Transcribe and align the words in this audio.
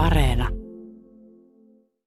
Areena. 0.00 0.48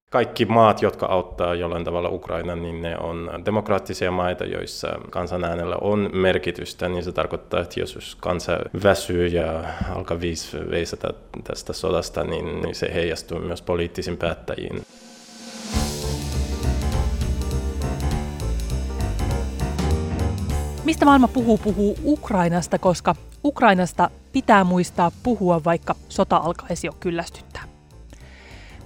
Kaikki 0.10 0.46
maat, 0.46 0.82
jotka 0.82 1.06
auttaa 1.06 1.56
jollain 1.56 1.84
tavalla 1.84 2.10
Ukraina, 2.10 2.56
niin 2.56 2.82
ne 2.82 2.98
on 2.98 3.30
demokraattisia 3.46 4.12
maita, 4.12 4.46
joissa 4.46 4.88
kansanäänellä 5.10 5.76
on 5.82 6.10
merkitystä, 6.14 6.90
niin 6.90 7.04
se 7.04 7.12
tarkoittaa, 7.12 7.62
että 7.62 7.80
jos 7.80 8.18
kansa 8.20 8.58
väsyy 8.84 9.28
ja 9.28 9.64
alkaa 9.96 10.18
veisata 10.72 11.14
tästä 11.44 11.74
sodasta, 11.74 12.24
niin 12.24 12.76
se 12.76 12.94
heijastuu 12.94 13.40
myös 13.40 13.62
poliittisiin 13.62 14.18
päättäjiin. 14.18 14.82
Mistä 20.84 21.06
maailma 21.06 21.28
puhuu, 21.28 21.58
puhuu 21.58 21.98
Ukrainasta, 22.04 22.80
koska 22.80 23.16
Ukrainasta 23.44 24.10
pitää 24.32 24.64
muistaa 24.64 25.12
puhua, 25.24 25.62
vaikka 25.66 25.96
sota 26.10 26.38
alkaisi 26.38 26.88
jo 26.88 26.94
kyllästyttää. 27.00 27.73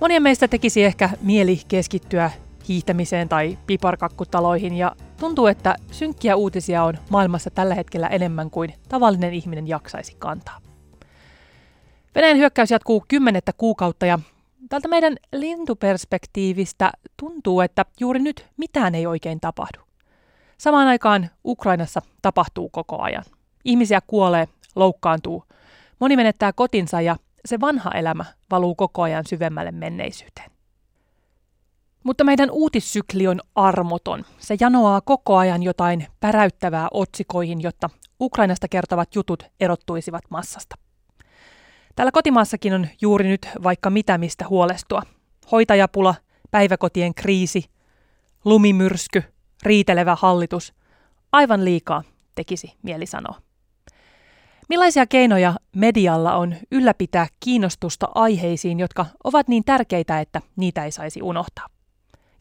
Monien 0.01 0.23
meistä 0.23 0.47
tekisi 0.47 0.83
ehkä 0.83 1.09
mieli 1.21 1.61
keskittyä 1.67 2.31
hiihtämiseen 2.67 3.29
tai 3.29 3.57
piparkakkutaloihin 3.67 4.73
ja 4.73 4.95
tuntuu, 5.19 5.47
että 5.47 5.75
synkkiä 5.91 6.35
uutisia 6.35 6.83
on 6.83 6.97
maailmassa 7.09 7.49
tällä 7.49 7.75
hetkellä 7.75 8.07
enemmän 8.07 8.49
kuin 8.49 8.73
tavallinen 8.89 9.33
ihminen 9.33 9.67
jaksaisi 9.67 10.15
kantaa. 10.19 10.61
Venäjän 12.15 12.37
hyökkäys 12.37 12.71
jatkuu 12.71 13.05
kymmenettä 13.07 13.51
kuukautta 13.57 14.05
ja 14.05 14.19
tältä 14.69 14.87
meidän 14.87 15.17
lintuperspektiivistä 15.33 16.91
tuntuu, 17.17 17.61
että 17.61 17.85
juuri 17.99 18.19
nyt 18.19 18.45
mitään 18.57 18.95
ei 18.95 19.07
oikein 19.07 19.39
tapahdu. 19.39 19.79
Samaan 20.57 20.87
aikaan 20.87 21.29
Ukrainassa 21.45 22.01
tapahtuu 22.21 22.69
koko 22.69 23.01
ajan. 23.01 23.23
Ihmisiä 23.65 23.99
kuolee, 24.07 24.47
loukkaantuu, 24.75 25.43
moni 25.99 26.15
menettää 26.15 26.53
kotinsa 26.53 27.01
ja 27.01 27.15
se 27.45 27.59
vanha 27.59 27.91
elämä 27.91 28.25
valuu 28.51 28.75
koko 28.75 29.01
ajan 29.01 29.25
syvemmälle 29.25 29.71
menneisyyteen. 29.71 30.51
Mutta 32.03 32.23
meidän 32.23 32.51
uutissykli 32.51 33.27
on 33.27 33.41
armoton. 33.55 34.25
Se 34.37 34.55
janoaa 34.59 35.01
koko 35.01 35.37
ajan 35.37 35.63
jotain 35.63 36.07
päräyttävää 36.19 36.87
otsikoihin, 36.91 37.61
jotta 37.61 37.89
Ukrainasta 38.21 38.67
kertovat 38.67 39.15
jutut 39.15 39.43
erottuisivat 39.59 40.23
massasta. 40.29 40.75
Täällä 41.95 42.11
kotimaassakin 42.11 42.73
on 42.73 42.87
juuri 43.01 43.27
nyt 43.27 43.49
vaikka 43.63 43.89
mitä 43.89 44.17
mistä 44.17 44.45
huolestua. 44.49 45.01
Hoitajapula, 45.51 46.15
päiväkotien 46.51 47.13
kriisi, 47.13 47.65
lumimyrsky, 48.45 49.23
riitelevä 49.63 50.15
hallitus. 50.15 50.73
Aivan 51.31 51.65
liikaa 51.65 52.03
tekisi 52.35 52.73
mieli 52.83 53.05
sanoa. 53.05 53.46
Millaisia 54.69 55.05
keinoja 55.05 55.55
medialla 55.75 56.35
on 56.35 56.55
ylläpitää 56.71 57.27
kiinnostusta 57.39 58.07
aiheisiin, 58.15 58.79
jotka 58.79 59.05
ovat 59.23 59.47
niin 59.47 59.63
tärkeitä, 59.63 60.19
että 60.19 60.41
niitä 60.55 60.85
ei 60.85 60.91
saisi 60.91 61.21
unohtaa? 61.21 61.67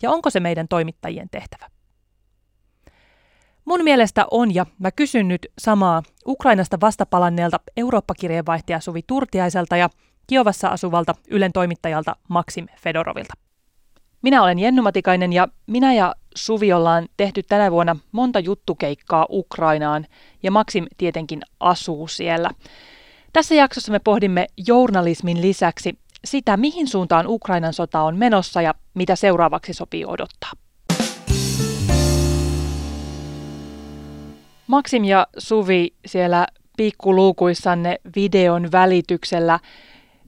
Ja 0.02 0.10
onko 0.10 0.30
se 0.30 0.41
meidän 0.41 0.69
toimittajien 0.69 1.28
tehtävä? 1.30 1.66
Mun 3.64 3.84
mielestä 3.84 4.27
on, 4.30 4.54
ja 4.54 4.66
mä 4.78 4.91
kysyn 4.91 5.28
nyt 5.28 5.47
samaa 5.58 6.02
Ukrainasta 6.27 6.78
vastapalanneelta 6.80 7.60
Eurooppa-kirjeenvaihtaja 7.77 8.80
Suvi 8.80 9.00
Turtiaiselta 9.06 9.77
ja 9.77 9.91
Kiovassa 10.27 10.69
asuvalta 10.69 11.14
Ylen 11.30 11.52
toimittajalta 11.52 12.16
Maksim 12.28 12.66
Fedorovilta. 12.80 13.45
Minä 14.27 14.42
olen 14.42 14.58
Jennu 14.58 14.82
Matikainen 14.82 15.32
ja 15.32 15.48
minä 15.66 15.94
ja 15.94 16.14
Suvi 16.36 16.72
ollaan 16.72 17.08
tehty 17.16 17.42
tänä 17.42 17.70
vuonna 17.70 17.96
monta 18.12 18.38
juttukeikkaa 18.38 19.27
Ukrainaan 19.30 20.06
ja 20.42 20.50
Maksim 20.50 20.86
tietenkin 20.98 21.42
asuu 21.60 22.08
siellä. 22.08 22.50
Tässä 23.32 23.54
jaksossa 23.54 23.92
me 23.92 23.98
pohdimme 23.98 24.47
journalismin 24.66 25.41
lisäksi 25.41 25.98
sitä, 26.24 26.56
mihin 26.56 26.88
suuntaan 26.88 27.27
Ukrainan 27.27 27.72
sota 27.72 28.00
on 28.00 28.16
menossa 28.16 28.62
ja 28.62 28.74
mitä 28.94 29.16
seuraavaksi 29.16 29.72
sopii 29.72 30.04
odottaa. 30.04 30.52
Maksim 34.66 35.04
ja 35.04 35.26
Suvi 35.38 35.94
siellä 36.06 36.47
pikkuluukuissanne 36.76 37.98
videon 38.16 38.72
välityksellä 38.72 39.59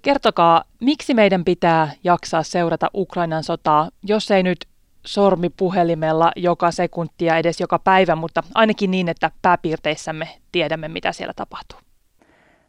Kertokaa, 0.03 0.65
miksi 0.81 1.15
meidän 1.15 1.45
pitää 1.45 1.91
jaksaa 2.05 2.43
seurata 2.43 2.91
Ukrainan 2.95 3.43
sotaa, 3.43 3.89
jos 4.03 4.31
ei 4.31 4.43
nyt 4.43 4.59
sormi 5.07 5.51
puhelimella 5.51 6.33
joka 6.37 6.71
sekuntia 6.71 7.37
edes 7.37 7.61
joka 7.61 7.79
päivä, 7.79 8.17
mutta 8.17 8.43
ainakin 8.55 8.91
niin, 8.91 9.09
että 9.09 9.31
pääpiirteissämme 9.43 10.29
tiedämme, 10.53 10.89
mitä 10.89 11.13
siellä 11.13 11.33
tapahtuu. 11.37 11.79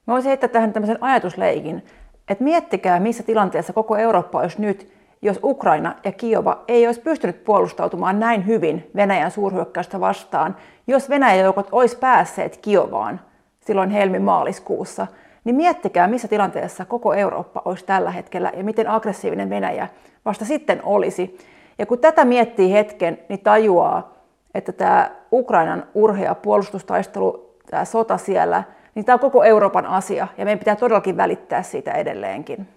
Mä 0.08 0.14
voisin 0.14 0.30
heittää 0.30 0.50
tähän 0.50 0.74
tämmöisen 0.74 1.04
ajatusleikin, 1.04 1.86
että 2.28 2.44
miettikää, 2.44 3.00
missä 3.00 3.24
tilanteessa 3.24 3.74
koko 3.74 3.98
Eurooppa 3.98 4.40
olisi 4.40 4.62
nyt, 4.62 4.94
jos 5.22 5.40
Ukraina 5.44 5.96
ja 6.04 6.12
Kiova 6.12 6.64
ei 6.68 6.88
olisi 6.88 7.02
pystynyt 7.02 7.44
puolustautumaan 7.44 8.20
näin 8.20 8.46
hyvin 8.46 8.92
Venäjän 8.96 9.32
suurhyökkäystä 9.32 10.00
vastaan, 10.00 10.56
jos 10.88 11.10
Venäjän 11.10 11.46
joukot 11.46 11.68
olisi 11.72 11.98
päässeet 11.98 12.58
Kiovaan 12.58 13.22
silloin 13.60 13.90
helmi-maaliskuussa– 13.90 15.08
niin 15.44 15.56
miettikää, 15.56 16.08
missä 16.08 16.28
tilanteessa 16.28 16.86
koko 16.86 17.14
Eurooppa 17.14 17.62
olisi 17.66 17.86
tällä 17.86 18.12
hetkellä 18.12 18.52
ja 18.58 18.64
miten 18.64 18.90
aggressiivinen 18.90 19.50
Venäjä 19.50 19.88
vasta 20.26 20.46
sitten 20.46 20.84
olisi. 20.84 21.38
Ja 21.78 21.86
kun 21.86 22.00
tätä 22.00 22.26
miettii 22.26 22.74
hetken, 22.74 23.20
niin 23.30 23.40
tajuaa, 23.40 24.14
että 24.54 24.72
tämä 24.72 25.12
Ukrainan 25.32 25.84
urhea 25.94 26.36
puolustustaistelu, 26.36 27.56
tämä 27.72 27.86
sota 27.86 28.18
siellä, 28.18 28.64
niin 28.96 29.06
tämä 29.06 29.14
on 29.14 29.20
koko 29.20 29.44
Euroopan 29.44 29.86
asia 29.86 30.28
ja 30.38 30.46
meidän 30.46 30.60
pitää 30.60 30.76
todellakin 30.76 31.18
välittää 31.18 31.64
siitä 31.64 31.92
edelleenkin. 31.92 32.68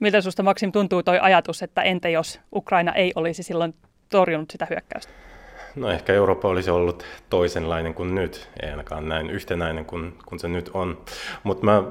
Miltä 0.00 0.20
sinusta 0.20 0.42
Maksim 0.42 0.72
tuntuu 0.72 1.02
tuo 1.02 1.14
ajatus, 1.20 1.62
että 1.62 1.82
entä 1.82 2.08
jos 2.08 2.40
Ukraina 2.54 2.92
ei 2.92 3.12
olisi 3.16 3.42
silloin 3.42 3.74
torjunut 4.10 4.50
sitä 4.50 4.66
hyökkäystä? 4.70 5.12
No 5.76 5.90
ehkä 5.90 6.12
Eurooppa 6.12 6.48
olisi 6.48 6.70
ollut 6.70 7.04
toisenlainen 7.30 7.94
kuin 7.94 8.14
nyt, 8.14 8.48
ei 8.62 8.70
ainakaan 8.70 9.08
näin 9.08 9.30
yhtenäinen 9.30 9.84
kuin, 9.84 10.18
kuin 10.26 10.38
se 10.38 10.48
nyt 10.48 10.70
on. 10.74 10.98
Mutta 11.42 11.64
mä, 11.64 11.76
äh, 11.76 11.84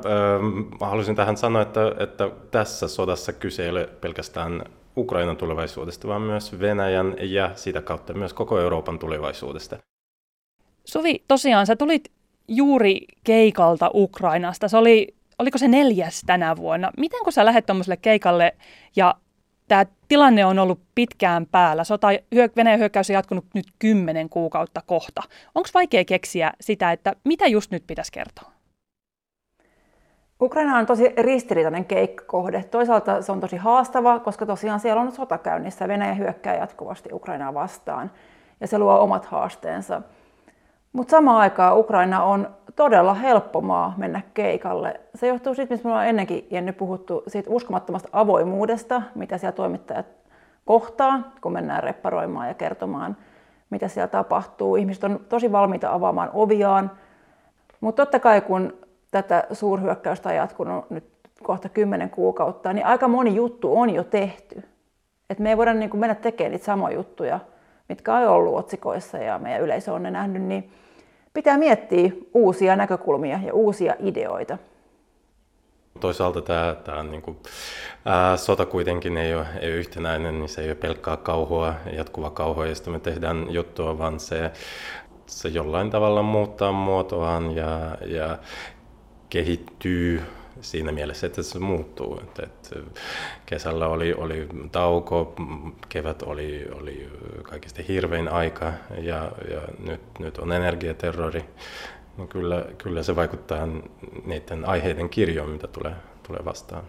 mä 0.80 0.88
haluaisin 0.88 1.16
tähän 1.16 1.38
sanoa, 1.38 1.62
että, 1.62 1.82
että 2.00 2.30
tässä 2.52 2.88
sodassa 2.88 3.34
kyse 3.34 3.64
ei 3.64 3.70
ole 3.70 3.90
pelkästään 4.02 4.64
Ukrainan 4.98 5.38
tulevaisuudesta, 5.38 6.08
vaan 6.08 6.22
myös 6.22 6.60
Venäjän 6.60 7.16
ja 7.20 7.52
sitä 7.56 7.82
kautta 7.82 8.14
myös 8.14 8.34
koko 8.34 8.60
Euroopan 8.60 9.00
tulevaisuudesta. 9.00 9.78
Suvi, 10.86 11.24
tosiaan 11.28 11.68
sä 11.68 11.76
tulit 11.76 12.12
juuri 12.48 13.02
keikalta 13.24 13.92
Ukrainasta. 13.94 14.68
Se 14.68 14.78
oli, 14.78 15.16
oliko 15.40 15.58
se 15.58 15.68
neljäs 15.68 16.22
tänä 16.26 16.56
vuonna? 16.56 16.92
Miten 16.98 17.24
kun 17.24 17.34
sä 17.34 17.46
lähdet 17.46 17.66
tuommoiselle 17.66 17.98
keikalle 17.98 18.56
ja 18.96 19.16
tämä 19.72 19.86
tilanne 20.08 20.46
on 20.46 20.60
ollut 20.60 20.80
pitkään 20.96 21.46
päällä. 21.52 21.84
Sota, 21.84 22.08
Venäjän 22.56 22.80
hyökkäys 22.80 23.10
on 23.10 23.14
jatkunut 23.14 23.46
nyt 23.54 23.66
kymmenen 23.80 24.30
kuukautta 24.30 24.82
kohta. 24.86 25.22
Onko 25.56 25.70
vaikea 25.74 26.06
keksiä 26.06 26.52
sitä, 26.62 26.92
että 26.92 27.16
mitä 27.24 27.48
just 27.48 27.72
nyt 27.72 27.84
pitäisi 27.88 28.12
kertoa? 28.12 28.52
Ukraina 30.42 30.78
on 30.78 30.86
tosi 30.86 31.14
ristiriitainen 31.18 31.86
keikkakohde. 31.86 32.64
Toisaalta 32.64 33.22
se 33.22 33.32
on 33.32 33.40
tosi 33.40 33.58
haastava, 33.58 34.20
koska 34.20 34.46
tosiaan 34.46 34.80
siellä 34.80 35.02
on 35.02 35.12
sota 35.12 35.38
käynnissä. 35.38 35.88
Venäjä 35.88 36.14
hyökkää 36.14 36.56
jatkuvasti 36.56 37.10
Ukrainaa 37.14 37.54
vastaan 37.54 38.12
ja 38.60 38.68
se 38.68 38.80
luo 38.80 39.00
omat 39.00 39.26
haasteensa. 39.26 40.02
Mutta 40.94 41.12
samaan 41.12 41.42
aikaan 41.42 41.78
Ukraina 41.78 42.24
on 42.24 42.56
todella 42.76 43.14
helppo 43.14 43.62
maa 43.62 43.94
mennä 43.98 44.22
keikalle. 44.34 45.00
Se 45.16 45.28
johtuu 45.28 45.56
siitä, 45.56 45.74
mistä 45.74 45.88
me 45.88 45.92
ollaan 45.92 46.08
ennenkin 46.08 46.48
Jenny 46.52 46.72
puhuttu, 46.72 47.24
siitä 47.28 47.50
uskomattomasta 47.50 48.10
avoimuudesta, 48.12 49.02
mitä 49.16 49.38
siellä 49.38 49.56
toimittajat 49.56 50.06
kohtaa, 50.66 51.32
kun 51.42 51.52
mennään 51.52 51.84
repparoimaan 51.84 52.48
ja 52.48 52.54
kertomaan, 52.54 53.18
mitä 53.70 53.88
siellä 53.88 54.08
tapahtuu. 54.08 54.76
Ihmiset 54.76 55.04
on 55.04 55.20
tosi 55.30 55.52
valmiita 55.52 55.94
avaamaan 55.94 56.30
oviaan. 56.34 56.92
Mutta 57.82 58.06
totta 58.06 58.20
kai, 58.20 58.42
kun 58.42 58.74
tätä 59.12 59.44
suurhyökkäystä 59.52 60.30
on 60.30 60.36
jatkunut 60.36 60.90
nyt 60.90 61.04
kohta 61.44 61.70
kymmenen 61.70 62.10
kuukautta, 62.10 62.74
niin 62.74 62.86
aika 62.86 63.08
moni 63.08 63.36
juttu 63.36 63.80
on 63.80 63.90
jo 63.90 64.04
tehty. 64.04 64.64
Et 65.30 65.40
me 65.40 65.50
ei 65.50 65.58
voida 65.58 65.74
niin 65.74 66.00
mennä 66.00 66.16
tekemään 66.16 66.52
niitä 66.52 66.66
samoja 66.66 66.96
juttuja, 66.96 67.40
mitkä 67.90 68.16
on 68.16 68.28
ollut 68.28 68.56
otsikoissa 68.56 69.18
ja 69.18 69.40
meidän 69.40 69.62
yleisö 69.62 69.94
on 69.94 70.04
ne 70.04 70.12
nähnyt, 70.12 70.42
niin 70.42 70.72
pitää 71.34 71.58
miettiä 71.58 72.12
uusia 72.34 72.76
näkökulmia 72.76 73.40
ja 73.46 73.54
uusia 73.54 73.96
ideoita. 74.00 74.58
Toisaalta 76.00 76.42
tämä, 76.42 76.76
tämä 76.84 77.04
niin 77.04 77.22
kuin, 77.22 77.38
ää, 78.06 78.38
sota 78.38 78.66
kuitenkin 78.66 79.18
ei 79.18 79.36
ole, 79.36 79.46
ei 79.60 79.70
ole 79.70 79.78
yhtenäinen, 79.78 80.40
niin 80.40 80.50
se 80.50 80.62
ei 80.62 80.68
ole 80.68 80.76
pelkkää 80.76 81.18
kauhua, 81.18 81.74
jatkuva 81.94 82.30
kauhua, 82.30 82.68
josta 82.68 82.90
me 82.90 83.00
tehdään 83.00 83.46
juttua, 83.50 83.98
vaan 83.98 84.20
se, 84.20 84.52
se 85.26 85.50
jollain 85.50 85.90
tavalla 85.90 86.22
muuttaa 86.22 86.72
muotoaan 86.72 87.56
ja, 87.56 87.98
ja 88.06 88.38
kehittyy 89.30 90.22
siinä 90.62 90.92
mielessä, 90.92 91.28
että 91.28 91.44
se 91.44 91.60
muuttuu. 91.60 92.20
Että, 92.24 92.44
että 92.44 92.76
kesällä 93.46 93.88
oli, 93.88 94.14
oli 94.14 94.48
tauko, 94.72 95.36
kevät 95.90 96.22
oli, 96.22 96.68
oli 96.72 97.10
kaikista 97.44 97.82
hirvein 97.88 98.28
aika 98.28 98.74
ja, 98.98 99.32
ja 99.52 99.62
nyt, 99.80 100.02
nyt 100.20 100.38
on 100.38 100.52
energiaterrori. 100.52 101.46
Niin 102.18 102.28
kyllä, 102.28 102.66
kyllä 102.78 103.04
se 103.04 103.16
vaikuttaa 103.16 103.68
niiden 104.26 104.66
aiheiden 104.66 105.10
kirjoon, 105.10 105.50
mitä 105.50 105.68
tulee, 105.68 105.96
tulee 106.28 106.46
vastaan. 106.46 106.84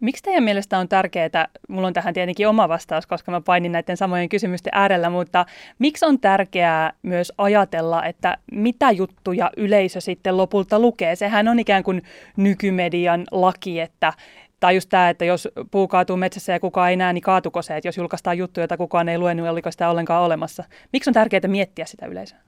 Miksi 0.00 0.22
teidän 0.22 0.44
mielestä 0.44 0.78
on 0.78 0.88
tärkeää, 0.88 1.48
mulla 1.68 1.86
on 1.86 1.92
tähän 1.92 2.14
tietenkin 2.14 2.48
oma 2.48 2.68
vastaus, 2.68 3.06
koska 3.06 3.30
mä 3.30 3.40
painin 3.40 3.72
näiden 3.72 3.96
samojen 3.96 4.28
kysymysten 4.28 4.72
äärellä, 4.74 5.10
mutta 5.10 5.46
miksi 5.78 6.06
on 6.06 6.20
tärkeää 6.20 6.92
myös 7.02 7.32
ajatella, 7.38 8.04
että 8.04 8.38
mitä 8.52 8.90
juttuja 8.90 9.50
yleisö 9.56 10.00
sitten 10.00 10.36
lopulta 10.36 10.78
lukee? 10.78 11.16
Sehän 11.16 11.48
on 11.48 11.58
ikään 11.58 11.82
kuin 11.82 12.02
nykymedian 12.36 13.24
laki, 13.30 13.80
että 13.80 14.12
tai 14.60 14.74
just 14.74 14.88
tämä, 14.88 15.08
että 15.08 15.24
jos 15.24 15.48
puu 15.70 15.88
kaatuu 15.88 16.16
metsässä 16.16 16.52
ja 16.52 16.60
kukaan 16.60 16.90
ei 16.90 16.96
näe, 16.96 17.12
niin 17.12 17.22
kaatuko 17.22 17.62
se, 17.62 17.76
että 17.76 17.88
jos 17.88 17.96
julkaistaan 17.96 18.38
juttuja, 18.38 18.62
joita 18.62 18.76
kukaan 18.76 19.08
ei 19.08 19.18
lue, 19.18 19.34
niin 19.34 19.50
oliko 19.50 19.70
sitä 19.70 19.90
ollenkaan 19.90 20.22
olemassa. 20.22 20.64
Miksi 20.92 21.10
on 21.10 21.14
tärkeää 21.14 21.40
miettiä 21.46 21.84
sitä 21.84 22.06
yleisöä? 22.06 22.38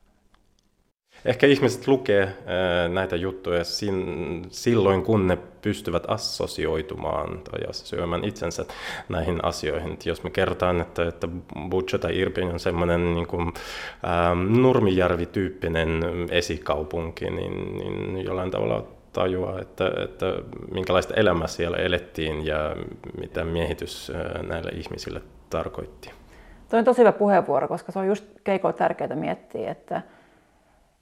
Ehkä 1.26 1.46
ihmiset 1.46 1.88
lukee 1.88 2.28
näitä 2.92 3.16
juttuja 3.16 3.64
silloin, 4.50 5.02
kun 5.02 5.26
ne 5.26 5.38
pystyvät 5.62 6.02
assosioitumaan 6.08 7.40
tai 7.50 7.60
assosioimaan 7.68 8.24
itsensä 8.24 8.64
näihin 9.08 9.44
asioihin. 9.44 9.92
Et 9.92 10.06
jos 10.06 10.22
me 10.22 10.30
kertaan, 10.30 10.80
että, 10.80 11.08
että 11.08 11.28
Butcha 11.68 11.98
tai 11.98 12.18
Irpin 12.18 12.52
on 12.52 12.60
semmoinen 12.60 13.14
niin 13.14 13.26
kuin, 13.26 13.42
ähm, 13.42 14.62
Nurmijärvi-tyyppinen 14.62 16.02
esikaupunki, 16.30 17.30
niin, 17.30 17.78
niin 17.78 18.24
jollain 18.24 18.50
tavalla 18.50 18.86
tajua, 19.12 19.58
että, 19.60 19.92
että 20.04 20.26
minkälaista 20.74 21.14
elämää 21.14 21.46
siellä 21.48 21.76
elettiin 21.76 22.46
ja 22.46 22.76
mitä 23.20 23.44
miehitys 23.44 24.12
näille 24.48 24.70
ihmisille 24.70 25.22
tarkoitti. 25.50 26.10
Tuo 26.70 26.78
on 26.78 26.84
tosi 26.84 27.00
hyvä 27.00 27.12
puheenvuoro, 27.12 27.68
koska 27.68 27.92
se 27.92 27.98
on 27.98 28.06
just 28.06 28.24
keikoa 28.44 28.72
tärkeää 28.72 29.16
miettiä, 29.16 29.70
että 29.70 30.02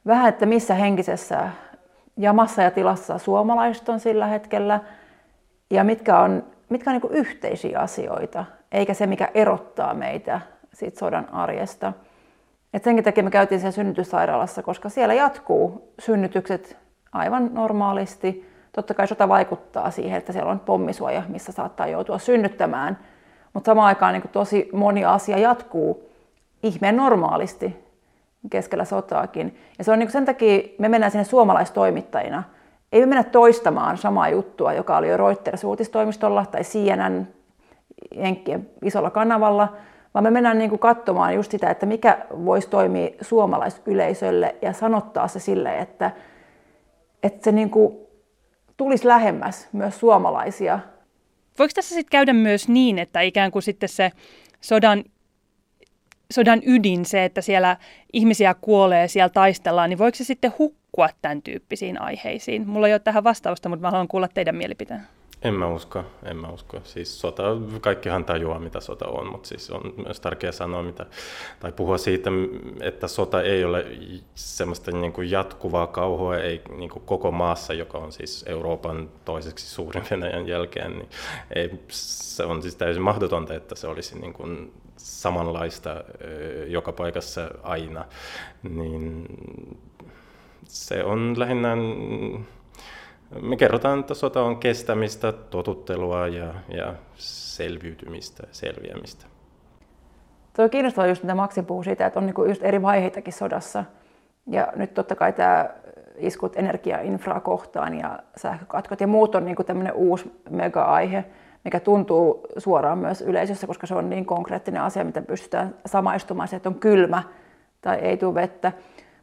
vähän, 0.07 0.29
että 0.29 0.47
missä 0.47 0.75
henkisessä 0.75 1.49
jamassa 2.17 2.63
ja 2.63 2.71
tilassa 2.71 3.19
suomalaiset 3.19 3.89
on 3.89 4.01
sillä 4.01 4.27
hetkellä 4.27 4.81
ja 5.71 5.85
mitkä 5.85 6.19
on, 6.19 6.45
mitkä 6.69 6.91
on 6.91 7.01
niin 7.03 7.13
yhteisiä 7.13 7.79
asioita, 7.79 8.45
eikä 8.73 8.95
se, 8.95 9.07
mikä 9.07 9.29
erottaa 9.35 9.95
meitä 9.95 10.41
siitä 10.73 10.99
sodan 10.99 11.29
arjesta. 11.35 11.93
Et 12.75 12.85
senkin 12.85 13.05
takia 13.05 13.25
me 13.25 13.31
käytiin 13.31 13.61
siellä 13.61 13.73
synnytyssairaalassa, 13.73 14.63
koska 14.63 14.89
siellä 14.89 15.15
jatkuu 15.15 15.93
synnytykset 15.99 16.77
aivan 17.13 17.51
normaalisti. 17.53 18.51
Totta 18.73 18.95
kai 18.95 19.09
sota 19.09 19.29
vaikuttaa 19.29 19.91
siihen, 19.91 20.19
että 20.19 20.33
siellä 20.33 20.51
on 20.51 20.61
pommisuoja, 20.61 21.23
missä 21.29 21.53
saattaa 21.53 21.87
joutua 21.87 22.19
synnyttämään, 22.19 22.99
mutta 23.53 23.67
samaan 23.71 23.87
aikaan 23.87 24.13
niin 24.13 24.29
tosi 24.33 24.69
moni 24.73 25.05
asia 25.05 25.39
jatkuu 25.39 26.11
ihmeen 26.63 26.97
normaalisti 26.97 27.84
keskellä 28.51 28.85
sotaakin. 28.85 29.59
Ja 29.79 29.85
se 29.85 29.93
on 29.93 29.99
niin 29.99 30.11
sen 30.11 30.25
takia, 30.25 30.63
me 30.79 30.89
mennään 30.89 31.11
sinne 31.11 31.25
suomalaistoimittajina. 31.25 32.43
Ei 32.93 33.01
me 33.01 33.07
mennä 33.07 33.25
toistamaan 33.25 33.99
samaa 33.99 34.29
juttua, 34.29 34.73
joka 34.73 34.97
oli 34.97 35.09
jo 35.09 35.17
Reuters-uutistoimistolla 35.17 36.47
tai 36.47 36.63
CNN 36.63 37.29
Jenkkien 38.17 38.71
isolla 38.83 39.11
kanavalla, 39.11 39.77
vaan 40.15 40.23
me 40.23 40.31
mennään 40.31 40.59
niin 40.59 40.79
katsomaan 40.79 41.35
just 41.35 41.51
sitä, 41.51 41.71
että 41.71 41.87
mikä 41.87 42.19
voisi 42.45 42.69
toimia 42.71 43.11
suomalaisyleisölle 43.21 44.55
ja 44.63 44.73
sanottaa 44.73 45.29
se 45.29 45.41
sille, 45.41 45.79
että, 45.79 46.11
että 47.23 47.45
se 47.45 47.53
niin 47.53 47.71
tulisi 48.77 49.09
lähemmäs 49.09 49.69
myös 49.73 50.01
suomalaisia. 50.01 50.79
Voiko 51.59 51.73
tässä 51.75 51.95
sitten 51.95 52.11
käydä 52.11 52.33
myös 52.33 52.69
niin, 52.69 52.99
että 52.99 53.21
ikään 53.21 53.51
kuin 53.51 53.63
sitten 53.63 53.89
se 53.89 54.13
sodan 54.61 55.05
sodan 56.33 56.63
ydin, 56.67 57.05
se, 57.05 57.25
että 57.25 57.41
siellä 57.41 57.77
ihmisiä 58.13 58.55
kuolee, 58.55 59.09
siellä 59.09 59.29
taistellaan, 59.29 59.91
niin 59.91 59.99
voiko 59.99 60.17
se 60.17 60.25
sitten 60.25 60.53
hukkua 60.59 61.09
tämän 61.23 61.43
tyyppisiin 61.43 62.01
aiheisiin? 62.01 62.69
Mulla 62.69 62.87
ei 62.87 62.95
ole 62.95 62.99
tähän 62.99 63.25
vastausta, 63.25 63.69
mutta 63.69 63.83
mä 63.83 63.91
haluan 63.91 64.09
kuulla 64.09 64.29
teidän 64.29 64.57
mielipiteen. 64.57 65.01
En 65.45 65.55
mä 65.55 65.67
usko, 65.69 66.05
en 66.25 66.37
mä 66.37 66.49
usko. 66.49 66.81
Siis 66.85 67.21
sota, 67.21 67.43
kaikkihan 67.81 68.25
tajuaa, 68.25 68.59
mitä 68.59 68.81
sota 68.81 69.09
on, 69.09 69.27
mutta 69.27 69.49
siis 69.49 69.71
on 69.71 69.95
myös 70.05 70.21
tärkeää 70.21 70.53
sanoa, 70.53 70.83
mitä, 70.83 71.07
tai 71.61 71.73
puhua 71.73 71.99
siitä, 71.99 72.31
että 72.81 73.09
sota 73.09 73.43
ei 73.43 73.65
ole 73.65 73.87
semmoista 74.35 74.91
niin 74.91 75.13
kuin 75.13 75.31
jatkuvaa 75.31 75.87
kauhua, 75.87 76.39
ei 76.39 76.63
niin 76.77 76.91
kuin 76.91 77.03
koko 77.07 77.31
maassa, 77.31 77.75
joka 77.75 77.99
on 77.99 78.13
siis 78.13 78.45
Euroopan 78.49 79.11
toiseksi 79.25 79.67
suurin 79.67 80.05
Venäjän 80.11 80.49
jälkeen, 80.49 80.93
niin 80.93 81.09
ei, 81.55 81.71
se 81.89 82.45
on 82.45 82.63
siis 82.63 82.77
täysin 82.77 83.03
mahdotonta, 83.03 83.55
että 83.55 83.75
se 83.75 83.87
olisi 83.87 84.19
niin 84.19 84.33
kuin 84.33 84.73
samanlaista 85.05 86.05
joka 86.67 86.93
paikassa 86.93 87.51
aina, 87.63 88.05
niin 88.63 89.27
se 90.65 91.05
on 91.05 91.35
lähinnä, 91.39 91.77
me 93.43 93.57
kerrotaan, 93.57 94.01
että 94.01 94.15
sota 94.15 94.43
on 94.43 94.57
kestämistä, 94.57 95.33
totuttelua 95.33 96.29
ja, 96.29 96.55
ja 96.69 96.95
selviytymistä, 97.17 98.47
selviämistä. 98.51 99.27
Tuo 100.57 100.65
on 100.65 100.71
kiinnostavaa 100.71 101.09
just, 101.09 101.23
mitä 101.23 101.35
Maksi 101.35 101.63
puhuu 101.63 101.83
siitä, 101.83 102.07
että 102.07 102.21
on 102.21 102.27
niinku 102.27 102.45
just 102.45 102.63
eri 102.63 102.83
vaiheitakin 102.83 103.33
sodassa. 103.33 103.85
Ja 104.47 104.73
nyt 104.77 104.95
totta 104.95 105.15
kai 105.15 105.33
tämä 105.33 105.71
iskut 106.17 106.57
energiainfraa 106.57 107.41
kohtaan 107.41 107.99
ja 107.99 108.19
sähkökatkot 108.37 109.01
ja 109.01 109.07
muut 109.07 109.35
on 109.35 109.45
niinku 109.45 109.65
tämmöinen 109.65 109.95
uusi 109.95 110.41
mega-aihe 110.51 111.25
mikä 111.65 111.81
tuntuu 111.81 112.47
suoraan 112.59 112.99
myös 112.99 113.23
yleisössä, 113.23 113.67
koska 113.67 113.87
se 113.87 113.95
on 113.95 114.11
niin 114.11 114.27
konkreettinen 114.27 114.83
asia, 114.83 115.05
mitä 115.05 115.23
pystytään 115.23 115.75
samaistumaan, 115.87 116.49
että 116.53 116.69
on 116.69 116.75
kylmä 116.75 117.23
tai 117.81 117.97
ei 117.99 118.17
tule 118.17 118.35
vettä. 118.35 118.73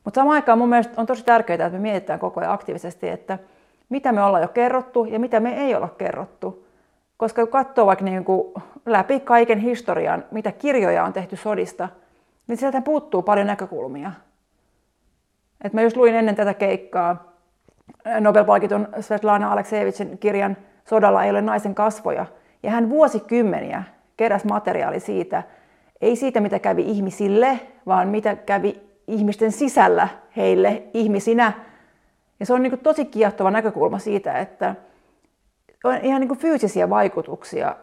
Mutta 0.04 0.22
samaan 0.22 0.36
aikaan 0.36 0.58
mun 0.58 0.70
mielestä 0.70 0.94
on 0.98 1.06
tosi 1.06 1.26
tärkeää, 1.26 1.66
että 1.66 1.78
me 1.78 1.80
mietitään 1.80 2.20
koko 2.20 2.40
ajan 2.40 2.54
aktiivisesti, 2.54 3.10
että 3.10 3.40
mitä 3.90 4.12
me 4.12 4.24
ollaan 4.24 4.42
jo 4.42 4.48
kerrottu 4.48 5.06
ja 5.06 5.20
mitä 5.20 5.40
me 5.40 5.66
ei 5.66 5.76
olla 5.76 5.90
kerrottu. 5.98 6.68
Koska 7.18 7.42
kun 7.42 7.52
katsoo 7.52 7.86
vaikka 7.86 8.06
niin 8.06 8.26
kuin 8.26 8.54
läpi 8.86 9.20
kaiken 9.20 9.60
historian, 9.60 10.24
mitä 10.32 10.52
kirjoja 10.52 11.04
on 11.04 11.14
tehty 11.14 11.36
sodista, 11.36 11.90
niin 12.48 12.58
sieltä 12.58 12.82
puuttuu 12.82 13.22
paljon 13.22 13.48
näkökulmia. 13.48 14.12
Et 15.64 15.74
mä 15.74 15.82
just 15.82 15.98
luin 15.98 16.16
ennen 16.16 16.36
tätä 16.36 16.54
keikkaa 16.54 17.32
Nobel-palkitun 18.20 18.88
Svetlana 19.00 19.52
Aleksejevicin 19.52 20.18
kirjan 20.18 20.58
Sodalla 20.86 21.24
ei 21.24 21.30
ole 21.30 21.42
naisen 21.42 21.76
kasvoja. 21.76 22.26
Ja 22.64 22.72
hän 22.72 22.90
vuosikymmeniä 22.90 23.84
keräsi 24.18 24.48
materiaali 24.48 25.00
siitä, 25.00 25.44
ei 26.02 26.16
siitä 26.16 26.40
mitä 26.40 26.60
kävi 26.60 26.82
ihmisille, 26.82 27.60
vaan 27.86 28.08
mitä 28.08 28.36
kävi 28.36 28.82
ihmisten 29.08 29.52
sisällä 29.52 30.08
heille 30.38 30.84
ihmisinä. 30.94 31.54
Ja 32.40 32.46
se 32.46 32.54
on 32.54 32.64
niin 32.64 32.72
kuin 32.72 32.80
tosi 32.80 33.06
kiehtova 33.06 33.52
näkökulma 33.52 34.00
siitä, 34.00 34.34
että 34.34 34.76
on 35.84 35.98
ihan 36.04 36.22
niin 36.22 36.28
kuin 36.28 36.40
fyysisiä 36.40 36.90
vaikutuksia. 36.90 37.76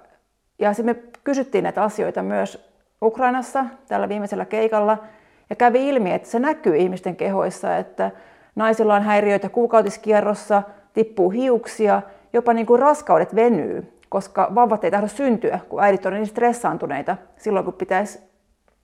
Ja 0.59 0.73
sitten 0.73 0.97
me 0.97 1.03
kysyttiin 1.25 1.65
näitä 1.65 1.83
asioita 1.83 2.23
myös 2.23 2.69
Ukrainassa 3.03 3.65
tällä 3.89 4.09
viimeisellä 4.09 4.45
keikalla. 4.45 4.99
Ja 5.51 5.57
kävi 5.57 5.89
ilmi, 5.89 6.13
että 6.13 6.29
se 6.29 6.39
näkyy 6.39 6.77
ihmisten 6.77 7.17
kehoissa, 7.17 7.77
että 7.77 8.11
naisilla 8.57 8.95
on 8.95 9.03
häiriöitä 9.03 9.49
kuukautiskierrossa, 9.49 10.63
tippuu 10.93 11.31
hiuksia– 11.31 12.03
jopa 12.33 12.53
niin 12.53 12.67
kuin 12.67 12.81
raskaudet 12.81 13.35
venyy, 13.35 13.93
koska 14.09 14.53
vauvat 14.55 14.85
ei 14.85 14.91
tahdo 14.91 15.09
syntyä, 15.09 15.61
kun 15.69 15.83
äidit 15.83 16.07
on 16.07 16.13
niin 16.13 16.27
stressaantuneita 16.27 17.17
silloin, 17.37 17.65
kun 17.65 17.75
pitäisi 17.75 18.19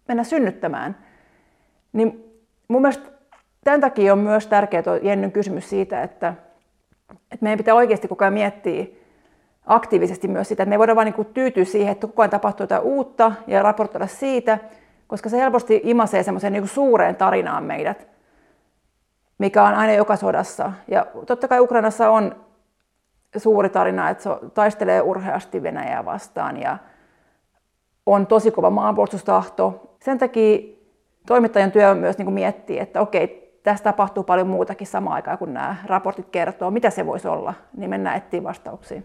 mennä 0.09 0.25
synnyttämään. 0.25 0.97
Niin 1.93 2.25
mun 2.69 2.83
mielestä 2.83 3.09
tämän 3.65 3.81
takia 3.81 4.13
on 4.13 4.19
myös 4.19 4.47
tärkeä 4.47 4.83
tuo 4.83 4.95
Jennyn 4.95 5.33
kysymys 5.33 5.71
siitä, 5.71 6.03
että, 6.03 6.35
että 7.11 7.39
meidän 7.41 7.59
pitää 7.59 7.75
oikeasti 7.75 8.09
koko 8.09 8.25
ajan 8.25 8.35
miettiä 8.35 8.87
aktiivisesti 9.67 10.29
myös 10.29 10.49
sitä, 10.49 10.63
että 10.63 10.69
me 10.69 10.75
ei 10.75 10.79
voida 10.79 10.97
vain 10.97 11.15
niin 11.17 11.27
tyytyä 11.27 11.65
siihen, 11.65 11.93
että 11.93 12.07
koko 12.07 12.23
ajan 12.23 12.31
tapahtuu 12.31 12.65
jotain 12.65 12.83
uutta 12.83 13.33
ja 13.47 13.63
raportoida 13.63 14.07
siitä, 14.07 14.59
koska 15.07 15.29
se 15.29 15.37
helposti 15.37 15.81
imasee 15.85 16.23
semmoiseen 16.23 16.53
niin 16.53 16.69
suureen 16.69 17.17
tarinaan 17.17 17.65
meidät, 17.65 18.09
mikä 19.39 19.63
on 19.63 19.75
aina 19.75 19.93
joka 19.93 20.17
sodassa. 20.17 20.73
Ja 20.89 21.07
totta 21.27 21.49
kai 21.49 21.61
Ukrainassa 21.61 22.11
on 22.11 22.44
suuri 23.37 23.69
tarina, 23.69 24.11
että 24.11 24.23
se 24.23 24.31
taistelee 24.55 25.01
urheasti 25.01 25.63
Venäjää 25.63 26.05
vastaan 26.05 26.61
ja 26.61 26.79
on 28.07 28.27
tosi 28.27 28.51
kova 28.51 28.71
maanpuolustustahto. 28.71 29.97
Sen 30.03 30.19
takia 30.19 30.59
toimittajan 31.27 31.73
työ 31.73 31.95
myös 31.95 32.19
niin 32.19 32.27
kuin 32.27 32.35
miettii, 32.35 32.79
että 32.79 33.01
okei, 33.01 33.59
tässä 33.63 33.85
tapahtuu 33.85 34.25
paljon 34.25 34.47
muutakin 34.47 34.87
samaan 34.87 35.17
aikaan, 35.17 35.39
kun 35.39 35.55
nämä 35.55 35.77
raportit 35.87 36.29
kertoo, 36.31 36.71
mitä 36.71 36.91
se 36.91 37.07
voisi 37.07 37.29
olla, 37.29 37.55
niin 37.77 37.91
mennään 37.91 38.17
etsiä 38.17 38.43
vastauksia. 38.43 39.03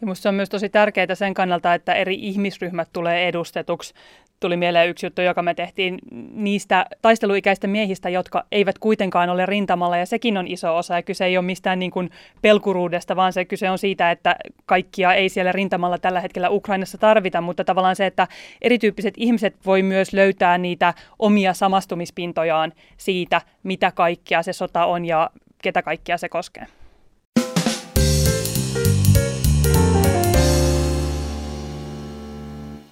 Minusta 0.00 0.22
se 0.22 0.28
on 0.28 0.34
myös 0.34 0.48
tosi 0.48 0.68
tärkeää 0.68 1.14
sen 1.14 1.34
kannalta, 1.34 1.74
että 1.74 1.94
eri 1.94 2.14
ihmisryhmät 2.14 2.88
tulee 2.92 3.28
edustetuksi 3.28 3.94
tuli 4.42 4.56
mieleen 4.56 4.88
yksi 4.88 5.06
juttu, 5.06 5.22
joka 5.22 5.42
me 5.42 5.54
tehtiin 5.54 5.98
niistä 6.32 6.86
taisteluikäistä 7.02 7.66
miehistä, 7.66 8.08
jotka 8.08 8.44
eivät 8.52 8.78
kuitenkaan 8.78 9.30
ole 9.30 9.46
rintamalla, 9.46 9.96
ja 9.96 10.06
sekin 10.06 10.36
on 10.36 10.46
iso 10.48 10.76
osa, 10.76 10.94
ja 10.94 11.02
kyse 11.02 11.24
ei 11.24 11.36
ole 11.36 11.44
mistään 11.44 11.78
niin 11.78 11.90
kuin 11.90 12.10
pelkuruudesta, 12.42 13.16
vaan 13.16 13.32
se 13.32 13.44
kyse 13.44 13.70
on 13.70 13.78
siitä, 13.78 14.10
että 14.10 14.36
kaikkia 14.66 15.14
ei 15.14 15.28
siellä 15.28 15.52
rintamalla 15.52 15.98
tällä 15.98 16.20
hetkellä 16.20 16.50
Ukrainassa 16.50 16.98
tarvita, 16.98 17.40
mutta 17.40 17.64
tavallaan 17.64 17.96
se, 17.96 18.06
että 18.06 18.28
erityyppiset 18.62 19.14
ihmiset 19.16 19.56
voi 19.66 19.82
myös 19.82 20.12
löytää 20.12 20.58
niitä 20.58 20.94
omia 21.18 21.54
samastumispintojaan 21.54 22.72
siitä, 22.96 23.40
mitä 23.62 23.92
kaikkia 23.94 24.42
se 24.42 24.52
sota 24.52 24.86
on 24.86 25.04
ja 25.04 25.30
ketä 25.62 25.82
kaikkia 25.82 26.18
se 26.18 26.28
koskee. 26.28 26.66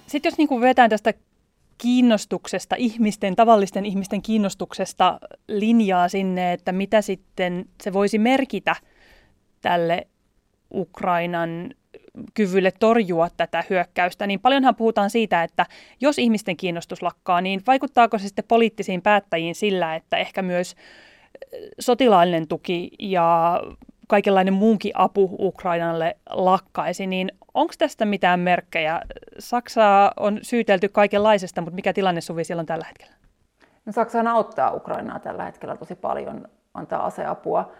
Sitten 0.07 0.29
jos 0.29 0.37
niin 0.37 0.61
vetään 0.61 0.89
tästä 0.89 1.13
kiinnostuksesta, 1.81 2.75
ihmisten, 2.79 3.35
tavallisten 3.35 3.85
ihmisten 3.85 4.21
kiinnostuksesta 4.21 5.19
linjaa 5.47 6.09
sinne, 6.09 6.53
että 6.53 6.71
mitä 6.71 7.01
sitten 7.01 7.65
se 7.83 7.93
voisi 7.93 8.17
merkitä 8.17 8.75
tälle 9.61 10.07
Ukrainan 10.73 11.73
kyvylle 12.33 12.71
torjua 12.79 13.29
tätä 13.37 13.63
hyökkäystä, 13.69 14.27
niin 14.27 14.39
paljonhan 14.39 14.75
puhutaan 14.75 15.09
siitä, 15.09 15.43
että 15.43 15.65
jos 16.01 16.19
ihmisten 16.19 16.57
kiinnostus 16.57 17.01
lakkaa, 17.01 17.41
niin 17.41 17.61
vaikuttaako 17.67 18.17
se 18.17 18.27
sitten 18.27 18.45
poliittisiin 18.47 19.01
päättäjiin 19.01 19.55
sillä, 19.55 19.95
että 19.95 20.17
ehkä 20.17 20.41
myös 20.41 20.75
sotilaallinen 21.79 22.47
tuki 22.47 22.91
ja 22.99 23.59
kaikenlainen 24.11 24.53
muunkin 24.53 24.91
apu 24.95 25.35
Ukrainalle 25.39 26.17
lakkaisi, 26.29 27.07
niin 27.07 27.31
onko 27.53 27.73
tästä 27.77 28.05
mitään 28.05 28.39
merkkejä? 28.39 29.01
Saksaa 29.39 30.11
on 30.19 30.39
syytelty 30.41 30.89
kaikenlaisesta, 30.89 31.61
mutta 31.61 31.75
mikä 31.75 31.93
tilanne 31.93 32.21
Suvi 32.21 32.43
siellä 32.43 32.59
on 32.59 32.65
tällä 32.65 32.85
hetkellä? 32.87 33.13
No, 33.85 33.91
Saksa 33.91 34.31
auttaa 34.31 34.71
Ukrainaa 34.73 35.19
tällä 35.19 35.43
hetkellä 35.43 35.77
tosi 35.77 35.95
paljon, 35.95 36.47
antaa 36.73 37.05
aseapua, 37.05 37.71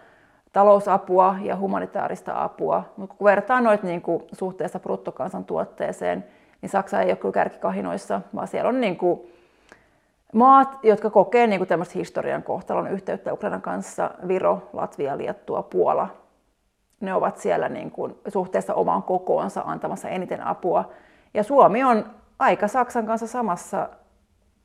talousapua 0.52 1.36
ja 1.42 1.56
humanitaarista 1.56 2.42
apua. 2.42 2.84
Mutta 2.96 3.16
kun 3.16 3.24
vertaa 3.24 3.60
noita 3.60 3.86
niin 3.86 4.02
kuin 4.02 4.22
suhteessa 4.32 4.80
bruttokansantuotteeseen, 4.80 6.24
niin 6.62 6.70
Saksa 6.70 7.00
ei 7.00 7.10
ole 7.10 7.16
kyllä 7.16 7.32
kärkikahinoissa, 7.32 8.20
vaan 8.34 8.48
siellä 8.48 8.68
on 8.68 8.80
niin 8.80 8.96
kuin 8.96 9.20
maat, 10.32 10.78
jotka 10.82 11.10
kokee 11.10 11.46
niin 11.46 11.60
kuin 11.60 11.68
tämmöistä 11.68 11.98
historian 11.98 12.42
kohtalon 12.42 12.88
yhteyttä 12.88 13.32
Ukrainan 13.32 13.62
kanssa, 13.62 14.10
Viro, 14.28 14.70
Latvia, 14.72 15.18
Liettua, 15.18 15.62
Puola, 15.62 16.21
ne 17.02 17.14
ovat 17.14 17.36
siellä 17.36 17.68
niin 17.68 17.90
kuin 17.90 18.14
suhteessa 18.28 18.74
omaan 18.74 19.02
kokoonsa 19.02 19.62
antamassa 19.66 20.08
eniten 20.08 20.46
apua. 20.46 20.90
Ja 21.34 21.42
Suomi 21.42 21.84
on 21.84 22.06
aika 22.38 22.68
Saksan 22.68 23.06
kanssa 23.06 23.26
samassa 23.26 23.88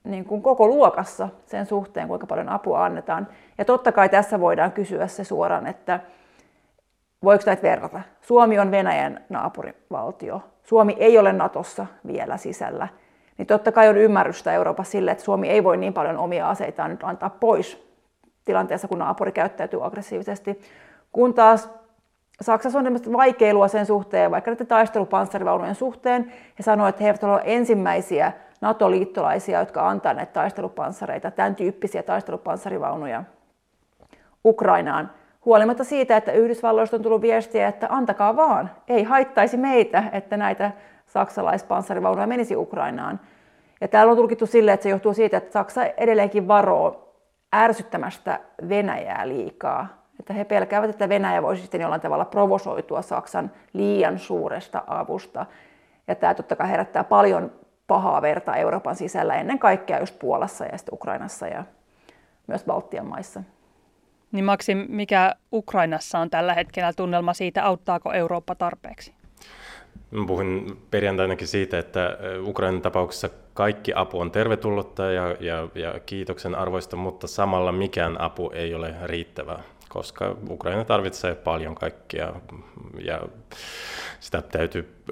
niin 0.03 0.25
kuin 0.25 0.41
koko 0.41 0.67
luokassa 0.67 1.29
sen 1.45 1.65
suhteen, 1.65 2.07
kuinka 2.07 2.27
paljon 2.27 2.49
apua 2.49 2.85
annetaan. 2.85 3.27
Ja 3.57 3.65
totta 3.65 3.91
kai 3.91 4.09
tässä 4.09 4.39
voidaan 4.39 4.71
kysyä 4.71 5.07
se 5.07 5.23
suoraan, 5.23 5.67
että 5.67 5.99
voiko 7.23 7.43
näitä 7.45 7.61
verrata. 7.61 8.01
Suomi 8.21 8.59
on 8.59 8.71
Venäjän 8.71 9.25
naapurivaltio. 9.29 10.41
Suomi 10.63 10.95
ei 10.99 11.17
ole 11.17 11.33
Natossa 11.33 11.85
vielä 12.07 12.37
sisällä. 12.37 12.87
Niin 13.37 13.47
totta 13.47 13.71
kai 13.71 13.89
on 13.89 13.97
ymmärrystä 13.97 14.53
Euroopassa 14.53 14.91
sille, 14.91 15.11
että 15.11 15.23
Suomi 15.23 15.49
ei 15.49 15.63
voi 15.63 15.77
niin 15.77 15.93
paljon 15.93 16.17
omia 16.17 16.49
aseitaan 16.49 16.91
nyt 16.91 17.03
antaa 17.03 17.29
pois 17.29 17.87
tilanteessa, 18.45 18.87
kun 18.87 18.99
naapuri 18.99 19.31
käyttäytyy 19.31 19.85
aggressiivisesti. 19.85 20.61
Kun 21.11 21.33
taas 21.33 21.69
Saksassa 22.41 22.79
on 22.79 22.99
vaikeilua 23.13 23.67
sen 23.67 23.85
suhteen, 23.85 24.31
vaikka 24.31 24.51
näiden 24.51 24.67
taistelupanssarivaunujen 24.67 25.75
suhteen. 25.75 26.33
He 26.59 26.63
sanoivat, 26.63 26.95
että 26.95 27.03
he 27.03 27.09
eivät 27.09 27.23
ole 27.23 27.41
ensimmäisiä 27.43 28.31
NATO-liittolaisia, 28.61 29.59
jotka 29.59 29.89
antaa 29.89 30.13
näitä 30.13 30.33
taistelupanssareita, 30.33 31.31
tämän 31.31 31.55
tyyppisiä 31.55 32.03
taistelupanssarivaunuja 32.03 33.23
Ukrainaan. 34.45 35.11
Huolimatta 35.45 35.83
siitä, 35.83 36.17
että 36.17 36.31
Yhdysvalloista 36.31 36.95
on 36.95 37.03
tullut 37.03 37.21
viestiä, 37.21 37.67
että 37.67 37.87
antakaa 37.89 38.35
vaan, 38.35 38.71
ei 38.87 39.03
haittaisi 39.03 39.57
meitä, 39.57 40.03
että 40.11 40.37
näitä 40.37 40.71
saksalaispanssarivaunuja 41.05 42.27
menisi 42.27 42.55
Ukrainaan. 42.55 43.19
Ja 43.81 43.87
täällä 43.87 44.11
on 44.11 44.17
tulkittu 44.17 44.45
sille, 44.45 44.73
että 44.73 44.83
se 44.83 44.89
johtuu 44.89 45.13
siitä, 45.13 45.37
että 45.37 45.51
Saksa 45.51 45.85
edelleenkin 45.85 46.47
varoo 46.47 47.13
ärsyttämästä 47.55 48.39
Venäjää 48.69 49.27
liikaa 49.27 49.87
että 50.19 50.33
he 50.33 50.45
pelkäävät, 50.45 50.89
että 50.89 51.09
Venäjä 51.09 51.41
voisi 51.41 51.61
sitten 51.61 51.81
jollain 51.81 52.01
tavalla 52.01 52.25
provosoitua 52.25 53.01
Saksan 53.01 53.51
liian 53.73 54.19
suuresta 54.19 54.83
avusta. 54.87 55.45
Ja 56.07 56.15
tämä 56.15 56.33
totta 56.33 56.55
kai 56.55 56.69
herättää 56.69 57.03
paljon 57.03 57.51
pahaa 57.87 58.21
verta 58.21 58.55
Euroopan 58.55 58.95
sisällä, 58.95 59.35
ennen 59.35 59.59
kaikkea 59.59 59.99
just 59.99 60.19
Puolassa 60.19 60.65
ja 60.65 60.77
sitten 60.77 60.93
Ukrainassa 60.93 61.47
ja 61.47 61.63
myös 62.47 62.63
Baltian 62.63 63.05
maissa. 63.05 63.43
Niin 64.31 64.45
Maksi, 64.45 64.75
mikä 64.75 65.35
Ukrainassa 65.53 66.19
on 66.19 66.29
tällä 66.29 66.53
hetkellä 66.53 66.93
tunnelma 66.93 67.33
siitä, 67.33 67.65
auttaako 67.65 68.13
Eurooppa 68.13 68.55
tarpeeksi? 68.55 69.13
Mä 70.11 70.25
puhun 70.27 70.77
perjantainakin 70.91 71.47
siitä, 71.47 71.79
että 71.79 72.17
Ukrainan 72.41 72.81
tapauksessa 72.81 73.29
kaikki 73.53 73.93
apu 73.95 74.19
on 74.19 74.31
tervetullutta 74.31 75.03
ja, 75.03 75.35
ja, 75.39 75.67
ja 75.75 75.99
kiitoksen 76.05 76.55
arvoista, 76.55 76.95
mutta 76.95 77.27
samalla 77.27 77.71
mikään 77.71 78.21
apu 78.21 78.51
ei 78.53 78.73
ole 78.73 78.95
riittävää 79.05 79.63
koska 79.89 80.35
Ukraina 80.49 80.85
tarvitsee 80.85 81.35
paljon 81.35 81.75
kaikkia 81.75 82.33
ja 82.99 83.21
sitä 84.19 84.41
täytyy 84.41 85.03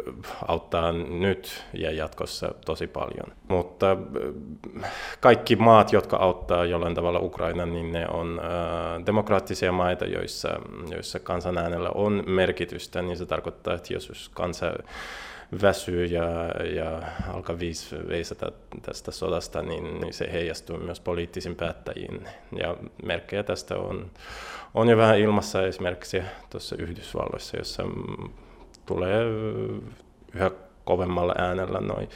auttaa 0.48 0.92
nyt 0.92 1.64
ja 1.74 1.92
jatkossa 1.92 2.54
tosi 2.66 2.88
paljon. 2.88 3.38
Mutta 3.48 3.98
äh, 4.84 4.92
kaikki 5.20 5.56
maat, 5.56 5.94
jotka 5.94 6.18
auttaa 6.18 6.66
jollain 6.66 6.96
tavalla 6.96 7.20
Ukraina, 7.20 7.66
niin 7.66 7.92
ne 7.92 8.08
on 8.08 8.40
äh, 8.44 9.06
demokraattisia 9.06 9.72
maita, 9.72 10.06
joissa, 10.06 10.50
joissa 10.92 11.20
kansanäänellä 11.20 11.90
on 11.90 12.24
merkitystä, 12.28 13.02
niin 13.02 13.18
se 13.18 13.26
tarkoittaa, 13.26 13.74
että 13.74 13.94
jos 13.94 14.32
kansa 14.34 14.74
väsyy 15.62 16.06
ja, 16.06 16.24
ja 16.76 17.02
alkaa 17.34 17.58
veisata 18.08 18.52
tästä 18.82 19.12
sodasta, 19.12 19.62
niin, 19.62 20.00
niin 20.02 20.14
se 20.14 20.30
heijastuu 20.32 20.78
myös 20.78 21.00
poliittisiin 21.00 21.56
päättäjiin. 21.56 22.28
Ja 22.60 22.78
merkkejä 23.06 23.44
tästä 23.44 23.76
on, 23.78 24.12
on 24.74 24.90
jo 24.90 24.98
vähän 24.98 25.20
ilmassa 25.20 25.68
esimerkiksi 25.68 26.22
tuossa 26.50 26.76
Yhdysvalloissa, 26.80 27.58
jossa 27.58 27.84
tulee 28.86 29.24
yhä 30.36 30.52
kovemmalla 30.84 31.36
äänellä 31.38 31.80
noin 31.80 32.10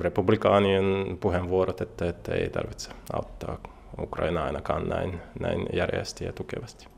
republikaanien 0.00 1.18
puheenvuorot, 1.20 1.80
että, 1.80 2.08
että 2.08 2.34
ei 2.34 2.50
tarvitse 2.50 2.90
auttaa 3.12 3.58
Ukraina 4.00 4.44
ainakaan 4.44 4.88
näin, 4.88 5.20
näin 5.40 5.66
järjesti 5.72 6.24
ja 6.24 6.32
tukevasti. 6.32 6.91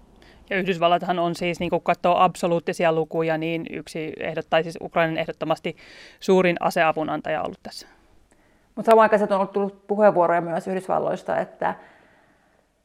Ja 0.50 0.58
Yhdysvallathan 0.58 1.18
on 1.18 1.34
siis, 1.34 1.60
niin 1.60 1.70
kun 1.70 1.82
katsoo 1.82 2.16
absoluuttisia 2.18 2.92
lukuja, 2.92 3.38
niin 3.38 3.66
yksi 3.70 4.12
ehdottai 4.20 4.62
siis 4.62 4.78
Ukrainan 4.80 5.18
ehdottomasti 5.18 5.76
suurin 6.20 6.56
aseavunantaja 6.60 7.42
ollut 7.42 7.60
tässä. 7.62 7.88
Mutta 8.74 8.90
samaan 8.90 9.10
aikaan 9.10 9.40
on 9.40 9.48
tullut 9.48 9.86
puheenvuoroja 9.86 10.40
myös 10.40 10.68
Yhdysvalloista, 10.68 11.38
että 11.38 11.74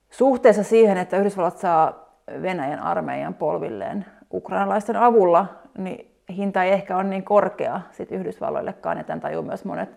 suhteessa 0.09 0.63
siihen, 0.63 0.97
että 0.97 1.17
Yhdysvallat 1.17 1.57
saa 1.57 2.09
Venäjän 2.41 2.79
armeijan 2.79 3.33
polvilleen 3.33 4.05
ukrainalaisten 4.33 4.95
avulla, 4.95 5.45
niin 5.77 6.11
hinta 6.35 6.63
ei 6.63 6.71
ehkä 6.71 6.95
ole 6.95 7.03
niin 7.03 7.23
korkea 7.23 7.81
sit 7.91 8.11
Yhdysvalloillekaan, 8.11 8.97
ja 8.97 9.03
tämän 9.03 9.21
tajuu 9.21 9.43
myös 9.43 9.65
monet 9.65 9.89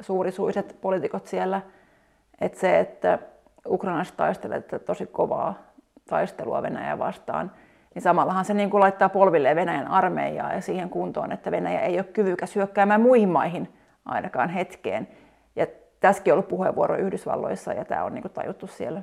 suurisuiset 0.00 0.76
poliitikot 0.80 1.26
siellä, 1.26 1.60
että 2.40 2.60
se, 2.60 2.80
että 2.80 3.18
ukrainalaiset 3.68 4.16
taistelevat 4.16 4.84
tosi 4.84 5.06
kovaa 5.06 5.73
taistelua 6.08 6.62
Venäjää 6.62 6.98
vastaan, 6.98 7.50
niin 7.94 8.02
samallahan 8.02 8.44
se 8.44 8.54
niin 8.54 8.70
kuin 8.70 8.80
laittaa 8.80 9.08
polvilleen 9.08 9.56
Venäjän 9.56 9.88
armeijaa 9.88 10.52
ja 10.52 10.60
siihen 10.60 10.90
kuntoon, 10.90 11.32
että 11.32 11.50
Venäjä 11.50 11.80
ei 11.80 11.96
ole 11.96 12.04
kyvykäs 12.04 12.54
hyökkäämään 12.54 13.00
muihin 13.00 13.28
maihin 13.28 13.68
ainakaan 14.04 14.48
hetkeen. 14.48 15.08
Ja 15.56 15.66
tässäkin 16.00 16.32
on 16.32 16.34
ollut 16.34 16.48
puheenvuoro 16.48 16.96
Yhdysvalloissa 16.96 17.72
ja 17.72 17.84
tämä 17.84 18.04
on 18.04 18.14
niin 18.14 18.22
kuin 18.22 18.32
tajuttu 18.32 18.66
siellä. 18.66 19.02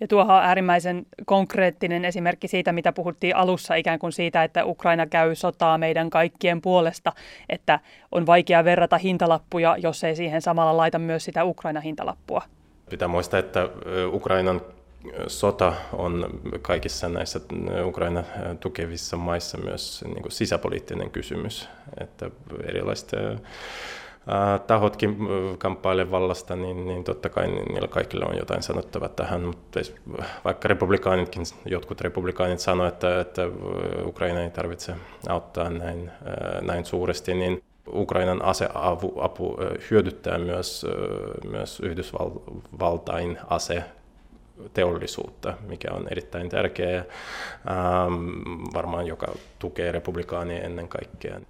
Ja 0.00 0.08
tuohon 0.08 0.36
on 0.36 0.42
äärimmäisen 0.42 1.06
konkreettinen 1.26 2.04
esimerkki 2.04 2.48
siitä, 2.48 2.72
mitä 2.72 2.92
puhuttiin 2.92 3.36
alussa 3.36 3.74
ikään 3.74 3.98
kuin 3.98 4.12
siitä, 4.12 4.44
että 4.44 4.64
Ukraina 4.64 5.06
käy 5.06 5.34
sotaa 5.34 5.78
meidän 5.78 6.10
kaikkien 6.10 6.60
puolesta, 6.60 7.12
että 7.48 7.80
on 8.12 8.26
vaikea 8.26 8.64
verrata 8.64 8.98
hintalappuja, 8.98 9.76
jos 9.76 10.04
ei 10.04 10.16
siihen 10.16 10.42
samalla 10.42 10.76
laita 10.76 10.98
myös 10.98 11.24
sitä 11.24 11.44
Ukraina-hintalappua. 11.44 12.42
Pitää 12.90 13.08
muistaa, 13.08 13.40
että 13.40 13.68
Ukrainan 14.12 14.60
sota 15.26 15.72
on 15.92 16.40
kaikissa 16.62 17.08
näissä 17.08 17.40
Ukraina 17.84 18.24
tukevissa 18.60 19.16
maissa 19.16 19.58
myös 19.58 20.04
niin 20.06 20.22
kuin 20.22 20.32
sisäpoliittinen 20.32 21.10
kysymys, 21.10 21.68
että 22.00 22.30
erilaiset 22.64 23.10
tahotkin 24.66 25.16
kamppailevat 25.58 26.10
vallasta, 26.10 26.56
niin, 26.56 26.86
niin 26.86 27.04
totta 27.04 27.28
kai 27.28 27.46
niillä 27.46 27.88
kaikilla 27.88 28.26
on 28.26 28.36
jotain 28.38 28.62
sanottavaa 28.62 29.08
tähän, 29.08 29.40
mutta 29.40 29.80
vaikka 30.44 30.68
republikaanitkin, 30.68 31.42
jotkut 31.66 32.00
republikaanit 32.00 32.58
sanoivat, 32.58 32.94
että, 32.94 33.20
että 33.20 33.42
Ukraina 34.04 34.40
ei 34.40 34.50
tarvitse 34.50 34.94
auttaa 35.28 35.70
näin, 35.70 36.10
näin 36.60 36.84
suuresti, 36.84 37.34
niin 37.34 37.62
Ukrainan 37.92 38.44
aseapu 38.44 39.20
apu 39.20 39.56
hyödyttää 39.90 40.38
myös, 40.38 40.86
myös 41.50 41.80
Yhdysvaltain 41.80 43.38
ase 43.48 43.84
teollisuutta, 44.74 45.54
mikä 45.68 45.88
on 45.92 46.06
erittäin 46.10 46.48
tärkeä 46.48 46.98
ähm, 46.98 47.04
varmaan 48.74 49.06
joka 49.06 49.26
tukee 49.58 49.92
republikaania 49.92 50.62
ennen 50.62 50.88
kaikkea. 50.88 51.40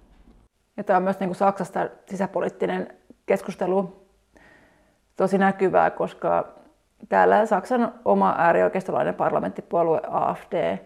Ja 0.77 0.83
tämä 0.83 0.97
on 0.97 1.03
myös 1.03 1.19
niin 1.19 1.29
kuin 1.29 1.37
Saksasta 1.37 1.89
sisäpoliittinen 2.09 2.87
keskustelu 3.25 4.05
tosi 5.15 5.37
näkyvää, 5.37 5.89
koska 5.89 6.47
täällä 7.09 7.45
Saksan 7.45 7.93
oma 8.05 8.35
äärioikeistolainen 8.37 9.15
parlamenttipuolue 9.15 10.01
AFD, 10.07 10.77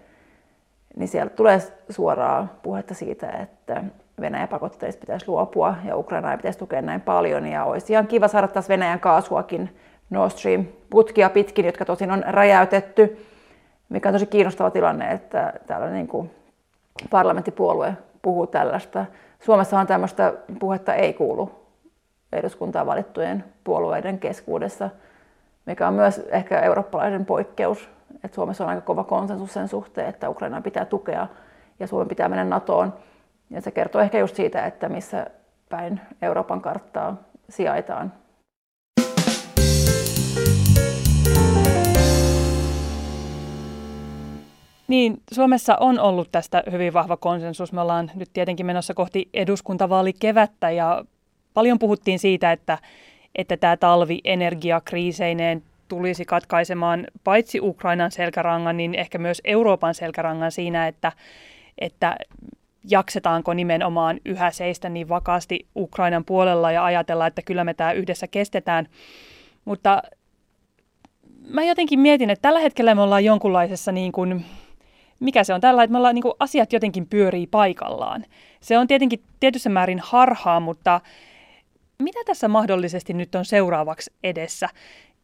niin 0.95 1.07
siellä 1.07 1.29
tulee 1.29 1.59
suoraa 1.89 2.59
puhetta 2.61 2.93
siitä, 2.93 3.29
että 3.29 3.83
Venäjän 4.21 4.47
pakotteista 4.47 4.99
pitäisi 4.99 5.27
luopua 5.27 5.75
ja 5.85 5.97
Ukraina 5.97 6.31
ei 6.31 6.38
pitäisi 6.38 6.59
tukea 6.59 6.81
näin 6.81 7.01
paljon. 7.01 7.47
Ja 7.47 7.63
olisi 7.63 7.93
ihan 7.93 8.07
kiva 8.07 8.27
saada 8.27 8.47
taas 8.47 8.69
Venäjän 8.69 8.99
kaasuakin 8.99 9.77
Nord 10.09 10.31
Stream 10.31 10.65
putkia 10.89 11.29
pitkin, 11.29 11.65
jotka 11.65 11.85
tosin 11.85 12.11
on 12.11 12.23
räjäytetty, 12.27 13.25
mikä 13.89 14.09
on 14.09 14.13
tosi 14.13 14.25
kiinnostava 14.25 14.71
tilanne, 14.71 15.11
että 15.11 15.53
täällä 15.67 15.89
niin 15.89 16.07
kuin 16.07 16.31
parlamenttipuolue 17.09 17.93
puhuu 18.21 18.47
tällaista. 18.47 19.05
Suomessahan 19.39 19.87
tämmöistä 19.87 20.33
puhetta 20.59 20.93
ei 20.93 21.13
kuulu 21.13 21.51
eduskuntaan 22.33 22.85
valittujen 22.85 23.43
puolueiden 23.63 24.19
keskuudessa, 24.19 24.89
mikä 25.65 25.87
on 25.87 25.93
myös 25.93 26.17
ehkä 26.17 26.59
eurooppalaisen 26.59 27.25
poikkeus. 27.25 27.89
Että 28.23 28.35
Suomessa 28.35 28.63
on 28.63 28.69
aika 28.69 28.81
kova 28.81 29.03
konsensus 29.03 29.53
sen 29.53 29.67
suhteen, 29.67 30.09
että 30.09 30.29
Ukraina 30.29 30.61
pitää 30.61 30.85
tukea 30.85 31.27
ja 31.79 31.87
Suomen 31.87 32.07
pitää 32.07 32.29
mennä 32.29 32.43
NATOon. 32.43 32.93
Ja 33.49 33.61
se 33.61 33.71
kertoo 33.71 34.01
ehkä 34.01 34.19
just 34.19 34.35
siitä, 34.35 34.65
että 34.65 34.89
missä 34.89 35.27
päin 35.69 36.01
Euroopan 36.21 36.61
karttaa 36.61 37.15
sijaitaan. 37.49 38.13
Niin, 44.89 45.22
Suomessa 45.31 45.77
on 45.79 46.00
ollut 46.00 46.31
tästä 46.31 46.63
hyvin 46.72 46.93
vahva 46.93 47.17
konsensus. 47.17 47.74
Me 47.74 47.81
ollaan 47.81 48.12
nyt 48.15 48.29
tietenkin 48.34 48.65
menossa 48.65 48.93
kohti 48.93 49.29
eduskuntavaalikevättä 49.34 50.72
ja 50.72 51.05
paljon 51.53 51.79
puhuttiin 51.79 52.19
siitä, 52.19 52.51
että, 52.51 52.77
että 53.36 53.58
tämä 53.58 53.77
talvi 53.77 54.19
energiakriiseineen 54.24 55.63
tulisi 55.88 56.25
katkaisemaan 56.25 57.08
paitsi 57.24 57.60
Ukrainan 57.62 58.12
selkärangan, 58.12 58.77
niin 58.77 58.96
ehkä 58.96 59.17
myös 59.17 59.41
Euroopan 59.43 59.93
selkärangan 59.93 60.51
siinä, 60.51 60.88
että, 60.88 61.12
että 61.77 62.15
jaksetaanko 62.89 63.53
nimenomaan 63.53 64.19
yhä 64.25 64.51
seistä 64.51 64.89
niin 64.89 65.10
vakaasti 65.10 65.67
Ukrainan 65.75 66.25
puolella 66.25 66.72
ja 66.72 66.86
ajatella, 66.86 67.27
että 67.27 67.41
kyllä 67.41 67.63
me 67.63 67.74
tämä 67.74 67.91
yhdessä 67.91 68.27
kestetään. 68.27 68.88
Mutta 69.65 70.03
mä 71.48 71.63
jotenkin 71.63 72.00
mietin, 72.00 72.29
että 72.29 72.41
tällä 72.41 72.60
hetkellä 72.60 72.96
me 72.96 73.01
ollaan 73.01 73.25
jonkunlaisessa 73.25 73.91
niin 73.91 74.12
kuin, 74.12 74.46
mikä 75.19 75.43
se 75.43 75.53
on 75.53 75.61
tällä, 75.61 75.83
että 75.83 75.91
me 75.91 75.97
ollaan 75.97 76.15
niin 76.15 76.23
kuin, 76.23 76.33
asiat 76.39 76.73
jotenkin 76.73 77.07
pyörii 77.07 77.47
paikallaan. 77.47 78.25
Se 78.61 78.77
on 78.77 78.88
tietenkin 78.88 79.23
tietyssä 79.39 79.69
määrin 79.69 79.99
harhaa, 80.03 80.59
mutta 80.59 81.01
mitä 81.99 82.19
tässä 82.25 82.47
mahdollisesti 82.47 83.13
nyt 83.13 83.35
on 83.35 83.45
seuraavaksi 83.45 84.13
edessä? 84.23 84.69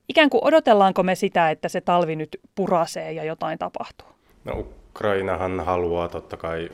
Ikään 0.10 0.30
kuin 0.30 0.44
odotellaanko 0.44 1.04
me 1.04 1.16
sitä, 1.16 1.52
että 1.52 1.70
se 1.70 1.82
talvi 1.82 2.16
nyt 2.16 2.38
purasee 2.56 3.12
ja 3.12 3.24
jotain 3.24 3.60
tapahtuu? 3.60 4.08
No, 4.46 4.66
Ukrainahan 4.96 5.60
haluaa 5.60 6.08
totta 6.08 6.38
kai 6.38 6.70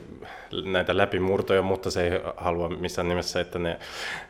näitä 0.64 0.96
läpimurtoja, 0.96 1.62
mutta 1.62 1.90
se 1.90 2.04
ei 2.04 2.20
halua 2.36 2.68
missään 2.68 3.08
nimessä, 3.08 3.40
että, 3.40 3.58
ne, 3.58 3.78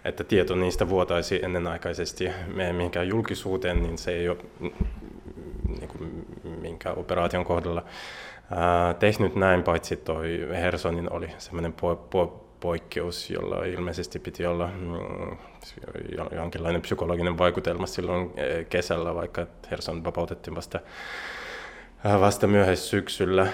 että 0.05 0.25
tieto 0.25 0.55
niistä 0.55 0.89
vuotaisi 0.89 1.41
ennenaikaisesti 1.45 2.29
mihinkään 2.73 3.09
julkisuuteen, 3.09 3.83
niin 3.83 3.99
se 3.99 4.11
ei 4.11 4.29
ole 4.29 4.39
niin 5.69 5.89
kuin 5.89 6.27
minkään 6.61 6.99
operaation 6.99 7.45
kohdalla 7.45 7.85
tehnyt 8.99 9.35
näin, 9.35 9.63
paitsi 9.63 9.97
toi 9.97 10.49
Hersonin 10.51 11.13
oli 11.13 11.29
semmoinen 11.39 11.73
po, 11.73 11.97
po, 11.97 12.45
poikkeus, 12.61 13.31
jolla 13.31 13.65
ilmeisesti 13.65 14.19
piti 14.19 14.47
olla 14.47 14.67
mm, 14.67 15.37
jonkinlainen 16.37 16.83
psykologinen 16.83 17.39
vaikutelma 17.39 17.87
silloin 17.87 18.33
kesällä, 18.69 19.15
vaikka 19.15 19.47
Herson 19.71 20.05
vapautettiin 20.05 20.55
vasta, 20.55 20.81
vasta 22.05 22.47
myöhäissyksyllä. 22.47 23.47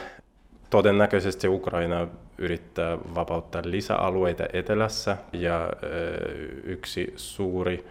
Todennäköisesti 0.71 1.49
Ukraina 1.49 2.09
yrittää 2.39 2.99
vapauttaa 3.15 3.63
lisäalueita 3.65 4.45
etelässä 4.53 5.17
ja 5.33 5.71
yksi 6.65 7.13
suuri 7.17 7.87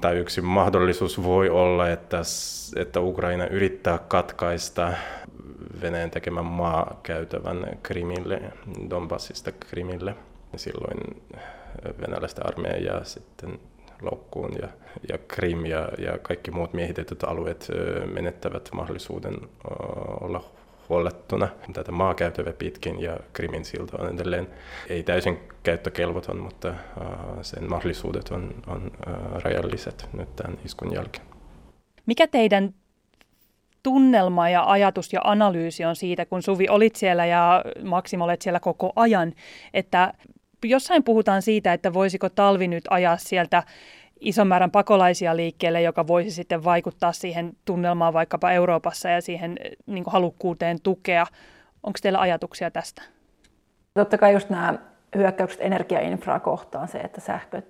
tai 0.00 0.16
yksi 0.16 0.40
mahdollisuus 0.40 1.22
voi 1.22 1.48
olla, 1.48 1.90
että, 1.90 2.20
että 2.76 3.00
Ukraina 3.00 3.46
yrittää 3.46 3.98
katkaista 3.98 4.92
Venäjän 5.82 6.10
tekemän 6.10 6.44
maakäytävän 6.44 7.78
Krimille, 7.82 8.40
Donbassista 8.90 9.52
Krimille. 9.52 10.14
Silloin 10.56 11.22
venäläistä 12.00 12.42
armeijaa 12.44 13.04
sitten 13.04 13.60
loukkuun 14.02 14.52
ja, 14.62 14.68
ja 15.08 15.18
Krim 15.18 15.66
ja, 15.66 15.88
ja 15.98 16.18
kaikki 16.18 16.50
muut 16.50 16.72
miehitetyt 16.72 17.24
alueet 17.24 17.68
menettävät 18.14 18.68
mahdollisuuden 18.72 19.34
olla 20.20 20.44
huollettuna 20.88 21.48
tätä 21.72 21.92
maakäytävä 21.92 22.52
pitkin 22.52 23.00
ja 23.00 23.16
Krimin 23.32 23.64
silta 23.64 24.02
on 24.02 24.14
edelleen 24.14 24.48
ei 24.88 25.02
täysin 25.02 25.38
käyttökelvoton, 25.62 26.38
mutta 26.38 26.74
sen 27.42 27.70
mahdollisuudet 27.70 28.28
on, 28.28 28.54
on 28.66 28.90
rajalliset 29.44 30.08
nyt 30.12 30.36
tämän 30.36 30.58
iskun 30.64 30.94
jälkeen. 30.94 31.26
Mikä 32.06 32.26
teidän 32.26 32.74
tunnelma 33.88 34.48
ja 34.48 34.70
ajatus 34.70 35.12
ja 35.12 35.20
analyysi 35.24 35.84
on 35.84 35.96
siitä, 35.96 36.26
kun 36.26 36.42
Suvi 36.42 36.68
olit 36.68 36.96
siellä 36.96 37.26
ja 37.26 37.64
Maksim 37.82 38.20
olet 38.20 38.42
siellä 38.42 38.60
koko 38.60 38.92
ajan, 38.96 39.32
että 39.74 40.12
jossain 40.64 41.04
puhutaan 41.04 41.42
siitä, 41.42 41.72
että 41.72 41.92
voisiko 41.92 42.28
talvi 42.28 42.68
nyt 42.68 42.84
ajaa 42.90 43.16
sieltä 43.16 43.62
ison 44.20 44.46
määrän 44.46 44.70
pakolaisia 44.70 45.36
liikkeelle, 45.36 45.82
joka 45.82 46.06
voisi 46.06 46.30
sitten 46.30 46.64
vaikuttaa 46.64 47.12
siihen 47.12 47.52
tunnelmaan 47.64 48.12
vaikkapa 48.12 48.52
Euroopassa 48.52 49.08
ja 49.08 49.20
siihen 49.20 49.56
niin 49.86 50.04
halukkuuteen 50.06 50.80
tukea. 50.82 51.26
Onko 51.82 51.98
teillä 52.02 52.18
ajatuksia 52.18 52.70
tästä? 52.70 53.02
Totta 53.94 54.18
kai 54.18 54.32
just 54.32 54.50
nämä 54.50 54.74
hyökkäykset 55.16 55.60
energiainfraa 55.60 56.40
kohtaan, 56.40 56.88
se, 56.88 56.98
että 56.98 57.20
sähkö 57.20 57.62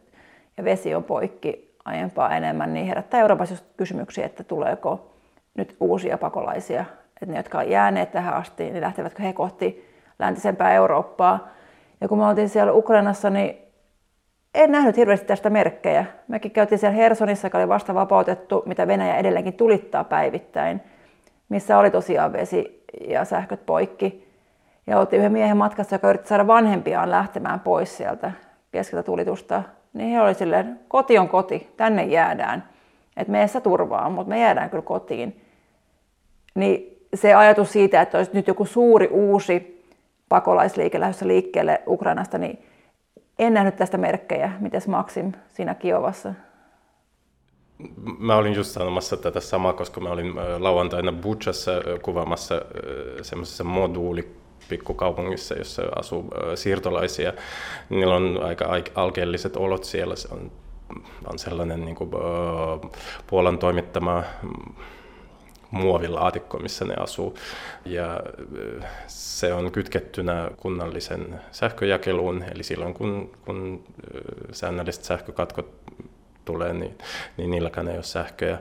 ja 0.57 0.64
vesi 0.64 0.94
on 0.94 1.04
poikki 1.04 1.74
aiempaa 1.85 2.37
enemmän, 2.37 2.74
niin 2.74 2.87
herättää 2.87 3.20
Euroopassa 3.20 3.52
just 3.52 3.64
kysymyksiä, 3.76 4.26
että 4.26 4.44
tuleeko 4.44 5.17
nyt 5.58 5.76
uusia 5.80 6.18
pakolaisia, 6.18 6.84
että 7.22 7.32
ne, 7.32 7.36
jotka 7.36 7.58
on 7.58 7.70
jääneet 7.70 8.10
tähän 8.10 8.34
asti, 8.34 8.70
niin 8.70 8.80
lähtevätkö 8.80 9.22
he 9.22 9.32
kohti 9.32 9.88
läntisempää 10.18 10.72
Eurooppaa. 10.72 11.48
Ja 12.00 12.08
kun 12.08 12.18
me 12.18 12.26
oltiin 12.26 12.48
siellä 12.48 12.72
Ukrainassa, 12.72 13.30
niin 13.30 13.56
en 14.54 14.72
nähnyt 14.72 14.96
hirveästi 14.96 15.26
tästä 15.26 15.50
merkkejä. 15.50 16.04
Mekin 16.28 16.50
käytiin 16.50 16.78
siellä 16.78 16.96
Hersonissa, 16.96 17.46
joka 17.46 17.58
oli 17.58 17.68
vasta 17.68 17.94
vapautettu, 17.94 18.62
mitä 18.66 18.86
Venäjä 18.86 19.16
edelleenkin 19.16 19.54
tulittaa 19.54 20.04
päivittäin, 20.04 20.80
missä 21.48 21.78
oli 21.78 21.90
tosiaan 21.90 22.32
vesi 22.32 22.84
ja 23.08 23.24
sähköt 23.24 23.66
poikki. 23.66 24.28
Ja 24.86 24.98
oltiin 24.98 25.20
yhden 25.20 25.32
miehen 25.32 25.56
matkassa, 25.56 25.94
joka 25.94 26.08
yritti 26.08 26.28
saada 26.28 26.46
vanhempiaan 26.46 27.10
lähtemään 27.10 27.60
pois 27.60 27.96
sieltä 27.96 28.32
keskeltä 28.72 29.02
tulitusta. 29.02 29.62
Niin 29.92 30.10
he 30.10 30.20
oli 30.20 30.34
silleen, 30.34 30.80
koti 30.88 31.18
on 31.18 31.28
koti, 31.28 31.74
tänne 31.76 32.04
jäädään. 32.04 32.68
Että 33.16 33.32
meessä 33.32 33.60
turvaa, 33.60 34.10
mutta 34.10 34.28
me 34.28 34.40
jäädään 34.40 34.70
kyllä 34.70 34.82
kotiin. 34.82 35.47
Niin 36.54 36.98
se 37.14 37.34
ajatus 37.34 37.72
siitä, 37.72 38.02
että 38.02 38.18
olisi 38.18 38.30
nyt 38.34 38.48
joku 38.48 38.64
suuri 38.64 39.06
uusi 39.06 39.84
pakolaisliike 40.28 41.00
lähdössä 41.00 41.26
liikkeelle 41.26 41.82
Ukrainasta, 41.87 42.38
niin 42.38 42.58
en 43.38 43.54
nähnyt 43.54 43.76
tästä 43.76 43.98
merkkejä. 43.98 44.52
Mites 44.61 44.88
Maksim 44.88 45.32
siinä 45.52 45.74
Kiovassa? 45.74 46.34
Mä 48.18 48.37
olin 48.37 48.54
just 48.54 48.70
sanomassa 48.70 49.16
tätä 49.16 49.40
samaa, 49.40 49.72
koska 49.72 50.00
mä 50.00 50.11
olin 50.11 50.32
lauantaina 50.58 51.12
Butchassa 51.12 51.72
kuvaamassa 52.02 52.62
semmoisessa 53.22 53.64
moduuli 53.64 54.30
pikkukaupungissa, 54.68 55.54
jossa 55.54 55.82
asuu 55.96 56.24
siirtolaisia. 56.54 57.32
Niillä 57.90 58.16
on 58.16 58.40
aika 58.42 58.64
alkeelliset 58.94 59.56
olot 59.56 59.84
siellä. 59.84 60.16
Se 60.16 60.28
on, 60.34 60.52
on 61.32 61.38
sellainen 61.38 61.84
niin 61.84 61.96
kuin, 61.96 62.11
Puolan 63.26 63.58
toimittama 63.58 64.22
muovilaatikko, 65.70 66.59
missä 66.59 66.85
ne 66.85 66.94
asuu. 66.94 67.35
Ja 67.85 68.20
se 69.07 69.52
on 69.52 69.72
kytkettynä 69.72 70.50
kunnallisen 70.57 71.40
sähköjakeluun, 71.50 72.44
eli 72.54 72.62
silloin 72.62 72.94
kun, 72.94 73.31
kun 73.44 73.85
säännölliset 74.52 75.04
sähkökatkot 75.04 75.70
tulee, 76.44 76.72
niin, 76.72 76.98
niin 77.37 77.50
niilläkään 77.50 77.88
ei 77.88 77.96
ole 77.96 78.02
sähköä. 78.02 78.59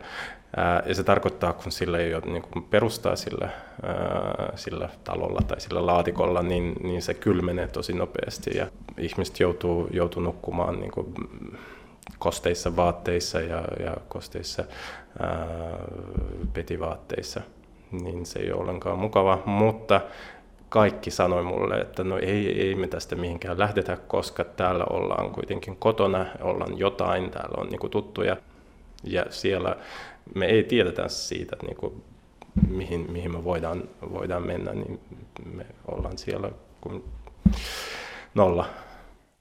Ja 0.85 0.95
se 0.95 1.03
tarkoittaa, 1.03 1.53
kun 1.53 1.71
sillä 1.71 1.97
ei 1.97 2.13
ole 2.13 2.23
niin 2.25 2.63
perustaa 2.69 3.15
sillä, 3.15 3.49
sillä 4.55 4.89
talolla 5.03 5.41
tai 5.47 5.61
sillä 5.61 5.85
laatikolla, 5.85 6.41
niin, 6.41 6.75
niin 6.83 7.01
se 7.01 7.13
kylmenee 7.13 7.67
tosi 7.67 7.93
nopeasti 7.93 8.57
ja 8.57 8.67
ihmiset 8.97 9.39
joutuu, 9.39 9.87
joutuu 9.91 10.23
nukkumaan 10.23 10.79
niin 10.79 10.91
kuin 10.91 11.13
kosteissa 12.19 12.75
vaatteissa 12.75 13.39
ja, 13.39 13.63
ja 13.79 13.97
kosteissa 14.07 14.63
ää, 15.19 15.37
petivaatteissa, 16.53 17.41
niin 17.91 18.25
se 18.25 18.39
ei 18.39 18.51
ole 18.51 18.61
ollenkaan 18.61 18.99
mukava, 18.99 19.39
mutta 19.45 20.01
kaikki 20.69 21.11
sanoi 21.11 21.43
mulle, 21.43 21.75
että 21.75 22.03
no 22.03 22.17
ei, 22.17 22.61
ei 22.61 22.75
me 22.75 22.87
tästä 22.87 23.15
mihinkään 23.15 23.59
lähdetä, 23.59 23.97
koska 24.07 24.43
täällä 24.43 24.85
ollaan 24.89 25.31
kuitenkin 25.31 25.75
kotona, 25.75 26.25
ollaan 26.41 26.77
jotain, 26.77 27.31
täällä 27.31 27.61
on 27.61 27.69
niin 27.69 27.91
tuttuja. 27.91 28.37
Ja 29.03 29.25
siellä 29.29 29.75
me 30.35 30.45
ei 30.45 30.63
tiedetä 30.63 31.07
siitä, 31.07 31.55
että 31.55 31.65
niin 31.65 31.77
kuin, 31.77 32.03
mihin, 32.69 33.11
mihin 33.11 33.31
me 33.31 33.43
voidaan, 33.43 33.83
voidaan 34.13 34.45
mennä, 34.45 34.73
niin 34.73 34.99
me 35.53 35.65
ollaan 35.87 36.17
siellä 36.17 36.51
kuin 36.81 37.03
nolla. 38.35 38.65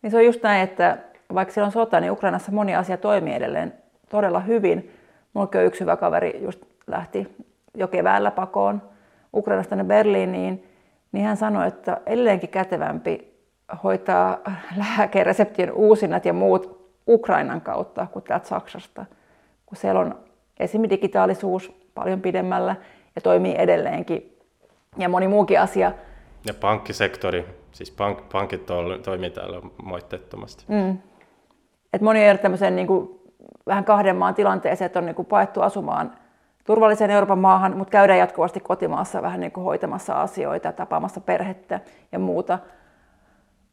Niin 0.03 0.11
se 0.11 0.17
on 0.17 0.25
just 0.25 0.43
näin, 0.43 0.63
että 0.63 0.99
vaikka 1.35 1.55
siellä 1.55 1.67
on 1.67 1.73
sota, 1.73 2.01
niin 2.01 2.13
Ukrainassa 2.13 2.53
moni 2.53 2.75
asia 2.75 2.97
toimii 2.97 3.35
edelleen 3.35 3.75
todella 4.09 4.41
hyvin. 4.41 4.93
Mulla 5.35 5.49
on 5.55 5.65
yksi 5.65 5.81
hyvä 5.81 5.97
kaveri 5.97 6.43
just 6.43 6.63
lähti 6.87 7.29
jo 7.75 7.89
keväällä 7.89 8.31
pakoon 8.31 8.83
Ukrainasta 9.35 9.71
tänne 9.71 9.85
Berliiniin, 9.85 10.65
niin 11.13 11.25
hän 11.25 11.37
sanoi, 11.37 11.69
että 11.69 12.01
edelleenkin 12.07 12.49
kätevämpi 12.49 13.37
hoitaa 13.85 14.39
lääkereseptien 14.77 15.73
uusinnat 15.73 16.25
ja 16.25 16.33
muut 16.33 16.91
Ukrainan 17.09 17.61
kautta 17.61 18.07
kuin 18.13 18.23
täältä 18.23 18.49
Saksasta, 18.49 19.05
kun 19.67 19.77
siellä 19.77 20.01
on 20.01 20.19
esimerkiksi 20.61 20.97
digitaalisuus 20.97 21.73
paljon 21.95 22.21
pidemmällä 22.21 22.77
ja 23.17 23.21
toimii 23.23 23.55
edelleenkin 23.59 24.39
ja 24.97 25.09
moni 25.09 25.29
muukin 25.29 25.61
asia. 25.61 25.93
Ja 26.47 26.55
pankkisektori, 26.55 27.47
siis 27.73 27.91
pank, 27.91 28.19
pankit 28.33 28.67
toimii 29.03 29.31
täällä 29.31 29.61
moitteettomasti. 29.83 30.65
Mm. 30.69 30.99
Et 31.97 32.03
moni 32.03 32.31
on 32.31 32.39
tämmöisen 32.39 32.77
niin 32.77 32.87
kuin, 32.87 33.21
vähän 33.67 33.85
kahden 33.85 34.17
maan 34.17 34.35
tilanteeseen, 34.35 34.87
että 34.87 34.99
on 34.99 35.07
niin 35.07 35.15
kuin, 35.15 35.27
paettu 35.27 35.61
asumaan 35.61 36.13
turvalliseen 36.65 37.11
Euroopan 37.11 37.39
maahan, 37.39 37.77
mutta 37.77 37.91
käydään 37.91 38.19
jatkuvasti 38.19 38.61
kotimaassa 38.61 39.23
vähän 39.23 39.41
niin 39.41 39.53
kuin 39.53 39.65
hoitamassa 39.65 40.21
asioita, 40.21 40.73
tapaamassa 40.73 41.21
perhettä 41.21 41.81
ja 42.13 42.19
muuta. 42.19 42.59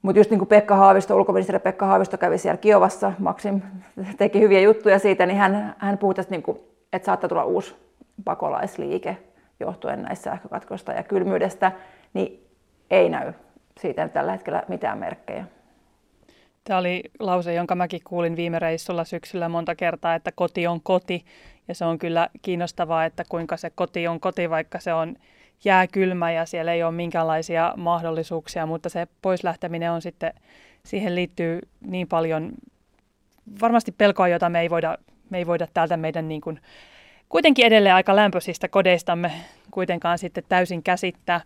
Mutta 0.01 0.19
just 0.19 0.29
niin 0.29 0.39
kuin 0.39 0.47
Pekka 0.47 0.75
Haavisto, 0.75 1.15
ulkoministeri 1.15 1.59
Pekka 1.59 1.85
Haavisto 1.85 2.17
kävi 2.17 2.37
siellä 2.37 2.57
Kiovassa, 2.57 3.13
Maksim 3.19 3.61
teki 4.17 4.39
hyviä 4.39 4.59
juttuja 4.59 4.99
siitä, 4.99 5.25
niin 5.25 5.37
hän, 5.37 5.75
hän 5.77 5.97
puhui 5.97 6.15
tästä, 6.15 6.31
niin 6.31 6.43
kuin, 6.43 6.59
että 6.93 7.05
saattaa 7.05 7.29
tulla 7.29 7.43
uusi 7.43 7.75
pakolaisliike 8.23 9.17
johtuen 9.59 10.01
näistä 10.01 10.23
sähkökatkoista 10.23 10.91
ja 10.91 11.03
kylmyydestä, 11.03 11.71
niin 12.13 12.47
ei 12.91 13.09
näy 13.09 13.33
siitä 13.79 14.07
tällä 14.07 14.31
hetkellä 14.31 14.63
mitään 14.67 14.97
merkkejä. 14.97 15.45
Tämä 16.63 16.79
oli 16.79 17.03
lause, 17.19 17.53
jonka 17.53 17.75
mäkin 17.75 18.01
kuulin 18.03 18.35
viime 18.35 18.59
reissulla 18.59 19.03
syksyllä 19.03 19.49
monta 19.49 19.75
kertaa, 19.75 20.15
että 20.15 20.31
koti 20.35 20.67
on 20.67 20.81
koti. 20.81 21.25
Ja 21.67 21.75
se 21.75 21.85
on 21.85 21.99
kyllä 21.99 22.29
kiinnostavaa, 22.41 23.05
että 23.05 23.23
kuinka 23.29 23.57
se 23.57 23.69
koti 23.69 24.07
on 24.07 24.19
koti, 24.19 24.49
vaikka 24.49 24.79
se 24.79 24.93
on 24.93 25.15
jääkylmä 25.65 26.31
ja 26.31 26.45
siellä 26.45 26.73
ei 26.73 26.83
ole 26.83 26.91
minkäänlaisia 26.91 27.73
mahdollisuuksia, 27.77 28.65
mutta 28.65 28.89
se 28.89 29.07
poislähteminen 29.21 29.91
on 29.91 30.01
sitten, 30.01 30.33
siihen 30.85 31.15
liittyy 31.15 31.59
niin 31.87 32.07
paljon 32.07 32.51
varmasti 33.61 33.91
pelkoa, 33.91 34.27
jota 34.27 34.49
me 34.49 34.61
ei 34.61 34.69
voida, 34.69 34.97
me 35.29 35.37
ei 35.37 35.47
voida 35.47 35.67
täältä 35.73 35.97
meidän 35.97 36.27
niin 36.27 36.41
kuin, 36.41 36.59
kuitenkin 37.29 37.65
edelleen 37.65 37.95
aika 37.95 38.15
lämpöisistä 38.15 38.67
kodeistamme 38.67 39.31
kuitenkaan 39.71 40.17
sitten 40.17 40.43
täysin 40.49 40.83
käsittää. 40.83 41.41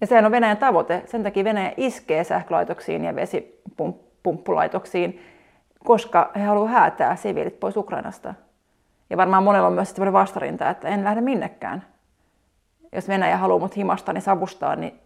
Ja 0.00 0.06
sehän 0.06 0.24
on 0.24 0.32
Venäjän 0.32 0.56
tavoite. 0.56 1.02
Sen 1.06 1.22
takia 1.22 1.44
Venäjä 1.44 1.72
iskee 1.76 2.24
sähkölaitoksiin 2.24 3.04
ja 3.04 3.14
vesipumppulaitoksiin, 4.28 5.20
koska 5.84 6.30
he 6.36 6.42
haluavat 6.42 6.72
häätää 6.72 7.16
siviilit 7.16 7.60
pois 7.60 7.76
Ukrainasta. 7.76 8.34
Ja 9.10 9.16
varmaan 9.16 9.42
monella 9.42 9.66
on 9.66 9.72
myös 9.72 9.90
sellainen 9.90 10.12
vastarinta, 10.12 10.70
että 10.70 10.88
en 10.88 11.04
lähde 11.04 11.20
minnekään. 11.20 11.84
Jos 12.92 13.08
Venäjä 13.08 13.36
haluaa 13.36 13.58
mut 13.58 13.76
himasta, 13.76 14.12
niin 14.12 14.22
savustaa 14.22 14.76
niin, 14.76 15.00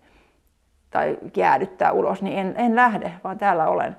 tai 0.90 1.18
jäädyttää 1.36 1.92
ulos, 1.92 2.22
niin 2.22 2.38
en, 2.38 2.54
en 2.56 2.76
lähde, 2.76 3.12
vaan 3.24 3.38
täällä 3.38 3.68
olen. 3.68 3.96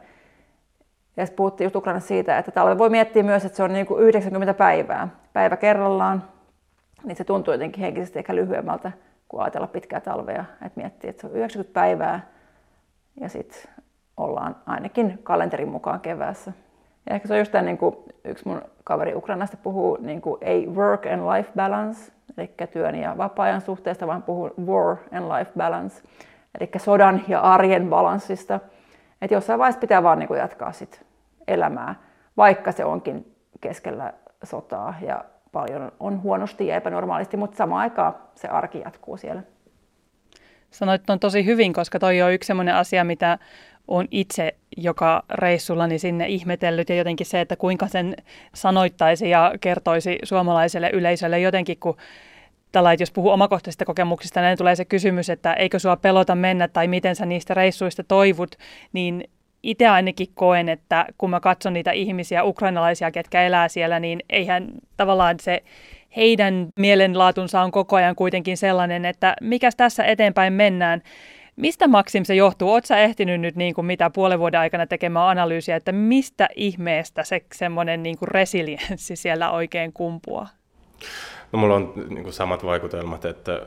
Ja 1.18 1.28
puhuttiin 1.36 1.66
just 1.66 1.76
Ukrainassa 1.76 2.08
siitä, 2.08 2.38
että 2.38 2.52
talve 2.52 2.78
voi 2.78 2.90
miettiä 2.90 3.24
myös, 3.24 3.46
että 3.46 3.56
se 3.56 3.64
on 3.64 3.74
niin 3.74 3.86
kuin 3.86 4.04
90 4.04 4.54
päivää, 4.54 5.08
päivä 5.34 5.58
kerrallaan, 5.58 6.24
niin 7.04 7.16
se 7.16 7.24
tuntuu 7.24 7.54
jotenkin 7.54 7.84
henkisesti 7.84 8.20
ehkä 8.20 8.36
lyhyemmältä 8.36 8.92
kuin 9.28 9.42
ajatella 9.42 9.68
pitkää 9.68 10.00
talvea. 10.00 10.46
Että 10.66 10.80
miettii, 10.80 11.10
että 11.10 11.22
se 11.22 11.28
on 11.28 11.34
90 11.34 11.74
päivää 11.74 12.28
ja 13.22 13.30
sitten 13.30 13.72
ollaan 14.18 14.56
ainakin 14.66 15.20
kalenterin 15.24 15.70
mukaan 15.70 16.00
keväässä. 16.00 16.54
Ja 17.10 17.16
ehkä 17.16 17.28
se 17.28 17.34
on 17.34 17.40
just 17.40 17.52
tämä, 17.52 17.62
niin 17.62 17.78
kuin 17.78 17.96
yksi 18.24 18.48
mun 18.48 18.62
kaveri 18.84 19.16
Ukrainasta 19.16 19.58
puhuu 19.58 19.98
niin 20.02 20.22
kuin 20.22 20.38
ei 20.42 20.68
work 20.68 21.06
and 21.06 21.22
life 21.36 21.52
balance, 21.56 22.12
eli 22.38 22.50
työn 22.72 22.96
ja 22.96 23.18
vapaa-ajan 23.18 23.62
suhteesta, 23.62 24.08
vaan 24.08 24.24
puhuu 24.24 24.52
war 24.66 24.98
and 25.12 25.38
life 25.38 25.52
balance, 25.58 26.04
eli 26.60 26.70
sodan 26.78 27.22
ja 27.28 27.40
arjen 27.40 27.90
balanssista. 27.90 28.60
Että 29.22 29.36
jossain 29.36 29.60
vaiheessa 29.60 29.80
pitää 29.80 30.04
vaan 30.04 30.20
niin 30.20 30.28
kuin 30.28 30.40
jatkaa 30.40 30.72
sit 30.72 31.06
elämää, 31.48 31.96
vaikka 32.38 32.72
se 32.72 32.86
onkin 32.86 33.36
keskellä 33.62 34.14
sotaa 34.44 34.94
ja 35.02 35.26
paljon 35.52 35.92
on 36.00 36.22
huonosti 36.22 36.68
ja 36.68 36.76
epänormaalisti, 36.76 37.38
mutta 37.38 37.58
samaan 37.58 37.82
aikaan 37.82 38.16
se 38.36 38.48
arki 38.48 38.82
jatkuu 38.86 39.18
siellä. 39.18 39.44
Sanoit 40.72 41.10
on 41.10 41.20
tosi 41.20 41.46
hyvin, 41.46 41.74
koska 41.74 42.00
toi 42.00 42.22
on 42.22 42.34
yksi 42.34 42.48
sellainen 42.48 42.76
asia, 42.76 43.04
mitä 43.04 43.38
on 43.88 44.08
itse 44.12 44.56
joka 44.78 45.24
reissullani 45.30 46.00
sinne 46.00 46.28
ihmetellyt 46.28 46.90
ja 46.90 46.96
jotenkin 46.96 47.26
se, 47.26 47.42
että 47.42 47.56
kuinka 47.56 47.88
sen 47.88 48.16
sanoittaisi 48.56 49.30
ja 49.30 49.54
kertoisi 49.62 50.20
suomalaiselle 50.24 50.90
yleisölle 50.94 51.40
jotenkin, 51.40 51.78
kun 51.80 51.98
tällä, 52.72 52.94
jos 53.00 53.12
puhuu 53.12 53.32
omakohtaisista 53.32 53.86
kokemuksista, 53.86 54.42
niin 54.42 54.58
tulee 54.58 54.76
se 54.76 54.86
kysymys, 54.86 55.30
että 55.30 55.54
eikö 55.54 55.80
sua 55.80 55.98
pelota 55.98 56.36
mennä 56.36 56.68
tai 56.68 56.88
miten 56.88 57.16
sä 57.16 57.26
niistä 57.26 57.54
reissuista 57.54 58.04
toivut, 58.04 58.56
niin 58.94 59.24
itse 59.64 59.88
ainakin 59.88 60.28
koen, 60.34 60.70
että 60.70 61.06
kun 61.18 61.30
mä 61.30 61.40
katson 61.40 61.74
niitä 61.74 61.92
ihmisiä, 61.92 62.44
ukrainalaisia, 62.44 63.12
ketkä 63.12 63.44
elää 63.44 63.68
siellä, 63.68 64.00
niin 64.00 64.20
eihän 64.30 64.70
tavallaan 64.98 65.36
se 65.40 65.64
heidän 66.16 66.68
mielenlaatunsa 66.80 67.62
on 67.62 67.72
koko 67.72 67.96
ajan 67.96 68.16
kuitenkin 68.16 68.58
sellainen, 68.58 69.06
että 69.06 69.36
mikä 69.42 69.70
tässä 69.78 70.04
eteenpäin 70.04 70.54
mennään. 70.54 71.02
Mistä 71.56 71.88
Maksim 71.88 72.24
se 72.24 72.36
johtuu? 72.36 72.72
Oletko 72.72 72.88
sä 72.88 72.98
ehtinyt 72.98 73.42
nyt 73.42 73.56
niin 73.56 73.74
kuin 73.74 73.86
mitä 73.86 74.10
puolen 74.10 74.40
vuoden 74.40 74.60
aikana 74.60 74.88
tekemään 74.88 75.28
analyysiä, 75.28 75.76
että 75.76 75.92
mistä 75.92 76.50
ihmeestä 76.56 77.24
se 77.24 77.42
semmoinen 77.54 78.04
niin 78.04 78.18
kuin 78.18 78.28
resilienssi 78.28 79.16
siellä 79.16 79.52
oikein 79.52 79.94
kumpuaa? 79.94 80.48
No 81.52 81.60
mulla 81.60 81.76
on 81.76 81.94
niin 82.10 82.24
kuin 82.24 82.34
samat 82.34 82.66
vaikutelmat, 82.66 83.26
että 83.26 83.62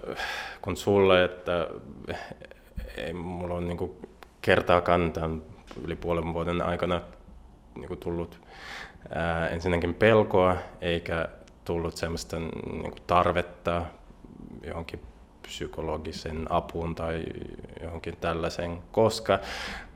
kun 0.62 0.76
sulle, 0.76 1.24
että 1.24 1.68
ei 2.96 3.12
mulla 3.12 3.54
on 3.54 3.68
niin 3.68 3.78
kuin 3.78 3.92
kertaakaan 4.42 5.12
tämän 5.12 5.42
yli 5.84 5.96
puolen 5.96 6.34
vuoden 6.34 6.62
aikana 6.62 7.00
niin 7.74 7.88
kuin 7.88 8.00
tullut 8.00 8.40
ää, 9.14 9.48
ensinnäkin 9.48 9.94
pelkoa, 9.94 10.56
eikä 10.80 11.28
tullut 11.64 11.96
semmoista 11.96 12.38
niin 12.38 12.90
kuin 12.90 13.02
tarvetta 13.06 13.82
johonkin 14.66 15.00
psykologisen 15.46 16.52
apuun 16.52 16.94
tai 16.94 17.24
johonkin 17.82 18.16
tällaisen, 18.16 18.78
koska 18.92 19.38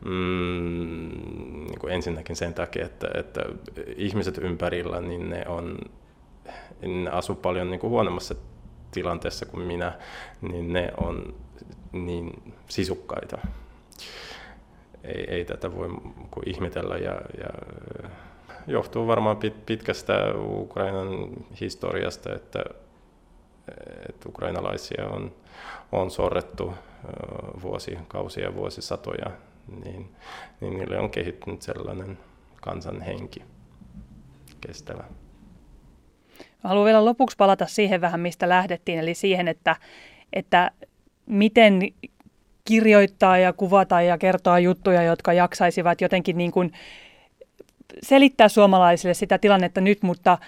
mm, 0.05 1.11
niin 1.67 1.79
kuin 1.81 1.93
ensinnäkin 1.93 2.37
sen 2.37 2.55
takia, 2.55 2.87
että, 2.87 3.09
että 3.15 3.41
ihmiset 3.97 4.39
ympärillä, 4.39 5.01
niin 5.01 5.31
ne, 5.31 5.45
on, 5.49 5.79
ne 6.83 7.11
asu 7.11 7.35
paljon 7.35 7.71
niin 7.71 7.81
kuin 7.81 7.91
huonommassa 7.91 8.35
tilanteessa 8.91 9.47
kuin 9.47 9.67
minä, 9.67 9.93
niin 10.41 10.73
ne 10.73 10.93
on 10.97 11.35
niin 11.93 12.55
sisukkaita. 12.69 13.39
Ei, 15.05 15.25
ei 15.29 15.45
tätä 15.45 15.77
voi 15.77 15.89
kuin 16.31 16.49
ihmetellä 16.49 16.97
ja, 16.97 17.21
ja 17.39 17.51
johtuu 18.67 19.07
varmaan 19.07 19.37
pit, 19.37 19.67
pitkästä 19.67 20.15
Ukrainan 20.37 21.09
historiasta, 21.61 22.35
että 22.35 22.65
että 24.09 24.29
ukrainalaisia 24.29 25.07
on, 25.07 25.35
on 25.93 26.11
sorrettu 26.11 26.75
vuosikausia 27.63 28.45
ja 28.45 28.55
vuosisatoja, 28.55 29.31
niin, 29.85 30.15
niin 30.61 30.79
niille 30.79 30.99
on 30.99 31.11
kehittynyt 31.11 31.63
sellainen 31.63 32.19
kansanhenki 32.61 33.43
kestävä. 34.67 35.05
Haluan 36.65 36.85
vielä 36.85 37.05
lopuksi 37.05 37.37
palata 37.37 37.67
siihen 37.67 38.01
vähän, 38.01 38.21
mistä 38.21 38.49
lähdettiin, 38.49 38.99
eli 38.99 39.15
siihen, 39.15 39.49
että, 39.49 39.77
että 40.33 40.71
miten 41.27 41.81
kirjoittaa 42.65 43.39
ja 43.39 43.53
kuvata 43.53 44.01
ja 44.01 44.19
kertoa 44.19 44.59
juttuja, 44.59 45.03
jotka 45.03 45.33
jaksaisivat 45.33 46.01
jotenkin 46.01 46.39
niin 46.39 46.53
kuin 46.53 46.73
selittää 48.03 48.49
suomalaisille 48.49 49.15
sitä 49.15 49.39
tilannetta 49.39 49.81
nyt, 49.81 50.03
mutta 50.03 50.39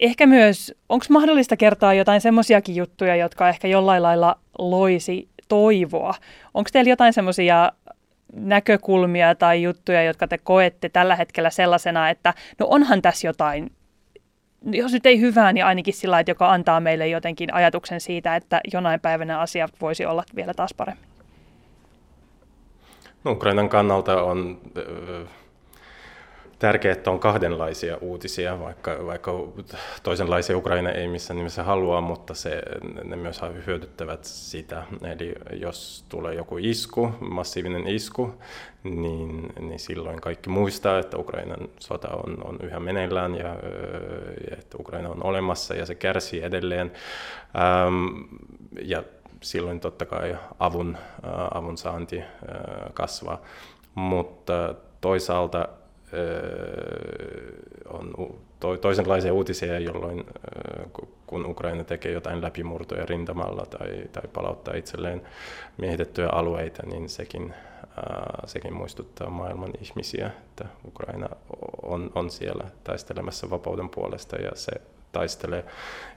ehkä 0.00 0.26
myös, 0.26 0.74
onko 0.88 1.06
mahdollista 1.10 1.56
kertoa 1.56 1.94
jotain 1.94 2.20
semmoisiakin 2.20 2.76
juttuja, 2.76 3.16
jotka 3.16 3.48
ehkä 3.48 3.68
jollain 3.68 4.02
lailla 4.02 4.38
loisi 4.58 5.28
toivoa? 5.48 6.14
Onko 6.54 6.70
teillä 6.72 6.90
jotain 6.90 7.12
semmoisia 7.12 7.72
näkökulmia 8.32 9.34
tai 9.34 9.62
juttuja, 9.62 10.02
jotka 10.02 10.28
te 10.28 10.38
koette 10.38 10.88
tällä 10.88 11.16
hetkellä 11.16 11.50
sellaisena, 11.50 12.10
että 12.10 12.34
no 12.58 12.66
onhan 12.70 13.02
tässä 13.02 13.26
jotain, 13.26 13.72
jos 14.70 14.92
nyt 14.92 15.06
ei 15.06 15.20
hyvää, 15.20 15.52
niin 15.52 15.64
ainakin 15.64 15.94
sillä 15.94 16.20
että 16.20 16.30
joka 16.30 16.50
antaa 16.50 16.80
meille 16.80 17.08
jotenkin 17.08 17.54
ajatuksen 17.54 18.00
siitä, 18.00 18.36
että 18.36 18.60
jonain 18.72 19.00
päivänä 19.00 19.40
asia 19.40 19.68
voisi 19.80 20.06
olla 20.06 20.24
vielä 20.36 20.54
taas 20.54 20.74
paremmin? 20.74 21.04
No, 23.24 23.32
Ukrainan 23.32 23.68
kannalta 23.68 24.22
on 24.22 24.60
tärkeää, 26.58 26.92
että 26.92 27.10
on 27.10 27.20
kahdenlaisia 27.20 27.96
uutisia, 28.00 28.60
vaikka, 28.60 28.96
vaikka 29.06 29.32
toisenlaisia 30.02 30.58
Ukraina 30.58 30.90
ei 30.90 31.08
missään 31.08 31.36
nimessä 31.36 31.62
halua, 31.62 32.00
mutta 32.00 32.34
se, 32.34 32.62
ne 33.04 33.16
myös 33.16 33.40
hyödyttävät 33.66 34.24
sitä. 34.24 34.82
Eli 35.02 35.34
jos 35.52 36.04
tulee 36.08 36.34
joku 36.34 36.56
isku, 36.58 37.10
massiivinen 37.20 37.88
isku, 37.88 38.34
niin, 38.84 39.52
niin 39.60 39.78
silloin 39.78 40.20
kaikki 40.20 40.50
muistaa, 40.50 40.98
että 40.98 41.18
Ukrainan 41.18 41.68
sota 41.78 42.08
on, 42.08 42.38
on 42.44 42.58
yhä 42.62 42.80
meneillään 42.80 43.34
ja, 43.34 43.56
ja 44.50 44.56
että 44.58 44.76
Ukraina 44.80 45.08
on 45.08 45.24
olemassa 45.24 45.74
ja 45.74 45.86
se 45.86 45.94
kärsii 45.94 46.42
edelleen. 46.42 46.92
Ähm, 47.56 48.06
ja 48.82 49.02
silloin 49.42 49.80
totta 49.80 50.06
kai 50.06 50.36
avun, 50.58 50.96
äh, 50.96 51.30
avun 51.54 51.78
saanti 51.78 52.18
äh, 52.18 52.26
kasvaa. 52.94 53.42
Mutta 53.94 54.74
toisaalta 55.00 55.68
on 57.88 58.14
toisenlaisia 58.80 59.32
uutisia, 59.32 59.78
jolloin 59.78 60.26
kun 61.26 61.46
Ukraina 61.46 61.84
tekee 61.84 62.12
jotain 62.12 62.42
läpimurtoja 62.42 63.06
rintamalla 63.06 63.66
tai, 63.66 64.02
tai 64.12 64.22
palauttaa 64.32 64.74
itselleen 64.74 65.22
miehitettyjä 65.76 66.28
alueita, 66.28 66.82
niin 66.86 67.08
sekin, 67.08 67.54
sekin 68.46 68.74
muistuttaa 68.74 69.30
maailman 69.30 69.72
ihmisiä, 69.80 70.26
että 70.26 70.64
Ukraina 70.86 71.28
on, 71.82 72.10
on 72.14 72.30
siellä 72.30 72.64
taistelemassa 72.84 73.50
vapauden 73.50 73.88
puolesta 73.88 74.36
ja 74.36 74.50
se 74.54 74.72
taistelee 75.12 75.64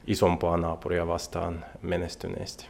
isompaa 0.08 0.58
naapuria 0.58 1.08
vastaan 1.08 1.66
menestyneesti. 1.82 2.70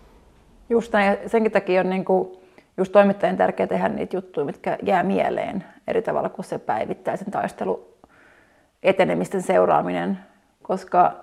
Just 0.70 0.94
näin, 0.94 1.08
ja 1.08 1.30
senkin 1.30 1.52
takia 1.52 1.82
on 1.82 1.90
niin 1.90 2.06
kuin 2.06 2.41
just 2.78 2.92
toimittajien 2.92 3.38
tärkeää 3.38 3.68
tehdä 3.68 3.90
niitä 3.90 4.18
juttuja, 4.18 4.46
mitkä 4.46 4.78
jää 4.84 5.04
mieleen 5.04 5.64
eri 5.88 6.02
tavalla 6.02 6.30
kuin 6.30 6.46
se 6.46 6.60
päivittäisen 6.60 7.32
taistelu 7.32 7.98
etenemisten 8.84 9.42
seuraaminen, 9.42 10.20
koska 10.64 11.14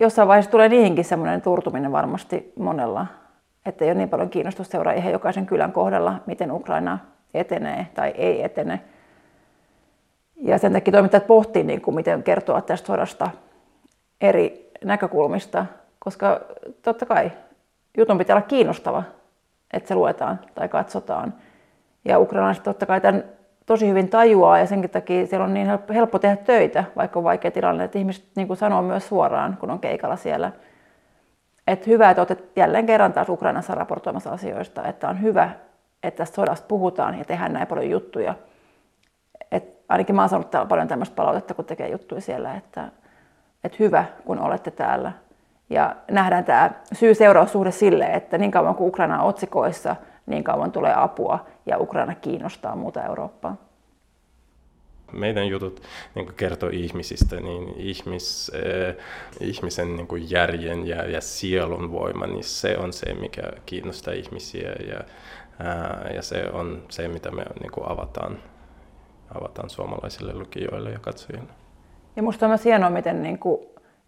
jossain 0.00 0.28
vaiheessa 0.28 0.50
tulee 0.50 0.68
niihinkin 0.68 1.04
semmoinen 1.04 1.42
turtuminen 1.42 1.92
varmasti 1.92 2.52
monella, 2.58 3.06
että 3.66 3.84
ei 3.84 3.90
ole 3.90 3.98
niin 3.98 4.08
paljon 4.08 4.30
kiinnostusta 4.30 4.72
seuraa 4.72 4.92
ihan 4.92 5.12
jokaisen 5.12 5.46
kylän 5.46 5.72
kohdalla, 5.72 6.20
miten 6.26 6.52
Ukraina 6.52 6.98
etenee 7.34 7.86
tai 7.94 8.08
ei 8.08 8.44
etene. 8.44 8.80
Ja 10.36 10.58
sen 10.58 10.72
takia 10.72 10.92
toimittajat 10.92 11.26
pohtii, 11.26 11.64
niin 11.64 11.80
kuin, 11.80 11.94
miten 11.94 12.22
kertoa 12.22 12.60
tästä 12.60 12.86
sodasta 12.86 13.30
eri 14.20 14.70
näkökulmista, 14.84 15.66
koska 15.98 16.40
totta 16.82 17.06
kai 17.06 17.30
jutun 17.96 18.18
pitää 18.18 18.36
olla 18.36 18.46
kiinnostava 18.46 19.02
että 19.72 19.88
se 19.88 19.94
luetaan 19.94 20.40
tai 20.54 20.68
katsotaan. 20.68 21.34
Ja 22.04 22.18
ukrainalaiset 22.18 22.64
totta 22.64 22.86
kai 22.86 23.00
tämän 23.00 23.24
tosi 23.66 23.88
hyvin 23.88 24.08
tajuaa 24.08 24.58
ja 24.58 24.66
senkin 24.66 24.90
takia 24.90 25.26
siellä 25.26 25.44
on 25.44 25.54
niin 25.54 25.68
helppo 25.94 26.18
tehdä 26.18 26.36
töitä, 26.36 26.84
vaikka 26.96 27.18
on 27.18 27.24
vaikea 27.24 27.50
tilanne, 27.50 27.84
että 27.84 27.98
ihmiset 27.98 28.24
niin 28.36 28.46
kuin 28.46 28.56
sanoo 28.56 28.82
myös 28.82 29.08
suoraan, 29.08 29.56
kun 29.60 29.70
on 29.70 29.80
keikalla 29.80 30.16
siellä. 30.16 30.52
Että 31.66 31.90
hyvä, 31.90 32.10
että 32.10 32.22
olet 32.22 32.44
jälleen 32.56 32.86
kerran 32.86 33.12
taas 33.12 33.28
Ukrainassa 33.28 33.74
raportoimassa 33.74 34.30
asioista, 34.30 34.84
että 34.84 35.08
on 35.08 35.22
hyvä, 35.22 35.50
että 36.02 36.18
tästä 36.18 36.34
sodasta 36.34 36.66
puhutaan 36.66 37.18
ja 37.18 37.24
tehdään 37.24 37.52
näin 37.52 37.66
paljon 37.66 37.90
juttuja. 37.90 38.34
Et 39.52 39.78
ainakin 39.88 40.16
mä 40.16 40.22
oon 40.22 40.28
saanut 40.28 40.50
paljon 40.68 40.88
tämmöistä 40.88 41.16
palautetta, 41.16 41.54
kun 41.54 41.64
tekee 41.64 41.88
juttuja 41.88 42.20
siellä, 42.20 42.54
että, 42.54 42.88
että 43.64 43.76
hyvä, 43.80 44.04
kun 44.24 44.38
olette 44.38 44.70
täällä– 44.70 45.12
ja 45.70 45.96
nähdään 46.10 46.44
tämä 46.44 46.70
syy-seuraussuhde 46.92 47.70
sille, 47.70 48.04
että 48.04 48.38
niin 48.38 48.50
kauan 48.50 48.74
kuin 48.74 48.88
Ukraina 48.88 49.22
on 49.22 49.28
otsikoissa, 49.28 49.96
niin 50.26 50.44
kauan 50.44 50.72
tulee 50.72 50.94
apua 50.96 51.46
ja 51.66 51.78
Ukraina 51.78 52.14
kiinnostaa 52.14 52.76
muuta 52.76 53.04
Eurooppaa. 53.04 53.56
Meidän 55.12 55.48
jutut 55.48 55.82
niin 56.14 56.34
kertoo 56.36 56.68
ihmisistä, 56.72 57.40
niin 57.40 57.74
ihmis, 57.76 58.52
äh, 58.54 58.94
ihmisen 59.40 59.96
niin 59.96 60.06
kuin 60.06 60.30
järjen 60.30 60.86
ja, 60.86 61.10
ja 61.10 61.20
sielun 61.20 61.92
voima, 61.92 62.26
niin 62.26 62.44
se 62.44 62.78
on 62.78 62.92
se, 62.92 63.14
mikä 63.14 63.42
kiinnostaa 63.66 64.14
ihmisiä 64.14 64.68
ja, 64.68 65.00
äh, 65.66 66.14
ja 66.14 66.22
se 66.22 66.50
on 66.52 66.82
se, 66.88 67.08
mitä 67.08 67.30
me 67.30 67.44
niin 67.60 67.72
kuin 67.72 67.88
avataan, 67.88 68.38
avataan 69.34 69.70
suomalaisille 69.70 70.34
lukijoille 70.34 70.90
ja 70.90 70.98
katsojille. 70.98 71.52
Ja 72.16 72.22
minusta 72.22 72.46
on 72.46 72.50
myös 72.50 72.64
hienoa, 72.64 72.90
miten 72.90 73.22
niin 73.22 73.38
kuin 73.38 73.60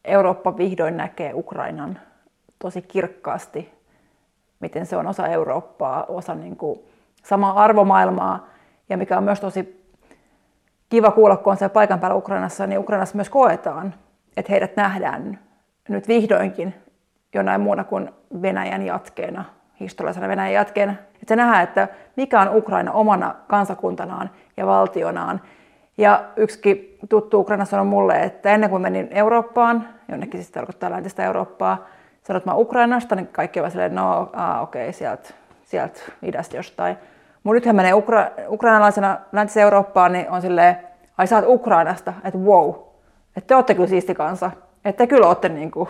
Eurooppa 0.05 0.57
vihdoin 0.57 0.97
näkee 0.97 1.33
Ukrainan 1.35 1.99
tosi 2.59 2.83
kirkkaasti, 2.83 3.73
miten 4.61 4.87
se 4.87 4.97
on 4.97 5.07
osa 5.07 5.27
Eurooppaa, 5.27 6.05
osa 6.09 6.35
niin 6.35 6.57
kuin 6.57 6.81
samaa 7.25 7.63
arvomaailmaa. 7.65 8.47
Ja 8.89 8.97
mikä 8.97 9.19
on 9.19 9.25
myös 9.25 9.41
tosi 9.41 9.87
kiva 10.89 11.11
kuulla, 11.11 11.37
kun 11.37 11.51
on 11.51 11.57
siellä 11.57 11.73
paikan 11.73 12.01
päällä 12.01 12.17
Ukrainassa, 12.17 12.67
niin 12.67 12.79
Ukrainassa 12.79 13.17
myös 13.17 13.31
koetaan, 13.31 13.95
että 14.37 14.53
heidät 14.53 14.77
nähdään 14.77 15.39
nyt 15.89 16.09
vihdoinkin 16.09 16.75
jonain 17.35 17.61
muuna 17.61 17.85
kuin 17.85 18.11
Venäjän 18.43 18.83
jatkeena, 18.83 19.45
historiallisena 19.81 20.29
Venäjän 20.29 20.53
jatkeena. 20.53 20.93
Että 20.93 21.29
se 21.29 21.37
nähdään, 21.37 21.63
että 21.63 21.89
mikä 22.17 22.41
on 22.41 22.57
Ukraina 22.57 22.93
omana 22.93 23.35
kansakuntanaan 23.49 24.31
ja 24.57 24.67
valtionaan 24.67 25.41
ja 26.01 26.25
yksikin 26.37 26.99
tuttu 27.09 27.41
Ukrainassa 27.41 27.71
sanoi 27.71 27.87
mulle, 27.87 28.23
että 28.23 28.51
ennen 28.51 28.71
kuin 28.71 28.83
menin 28.83 29.09
Eurooppaan, 29.11 29.89
jonnekin 30.09 30.41
siis 30.41 30.53
tarkoittaa 30.53 30.91
läntistä 30.91 31.25
Eurooppaa, 31.25 31.87
sanoin, 32.23 32.39
että 32.39 32.51
mä 32.51 32.57
Ukrainasta, 32.57 33.17
niin 33.17 33.27
kaikki 33.27 33.61
ovat 33.61 33.73
silleen, 33.73 33.95
no 33.95 34.23
okei, 34.63 34.83
okay, 34.83 34.93
sieltä, 34.93 35.29
sieltä 35.65 36.01
idästä 36.23 36.57
jostain. 36.57 36.97
Mutta 37.43 37.55
nythän 37.55 37.77
menee 37.77 37.93
Ukra- 37.93 38.53
ukrainalaisena 38.53 39.19
läntiseen 39.33 39.65
Eurooppaan, 39.65 40.13
niin 40.13 40.31
on 40.31 40.43
silleen, 40.43 40.77
ai 41.19 41.27
sä 41.27 41.37
oot 41.37 41.45
Ukrainasta, 41.49 42.13
että 42.25 42.39
wow, 42.39 42.75
että 43.37 43.49
te 43.49 43.55
olette 43.55 43.75
kyllä 43.75 43.89
siisti 43.89 44.15
kansa, 44.15 44.51
että 44.85 44.99
te 44.99 45.07
kyllä 45.07 45.27
olette 45.27 45.49
niin 45.49 45.71
kuin 45.71 45.89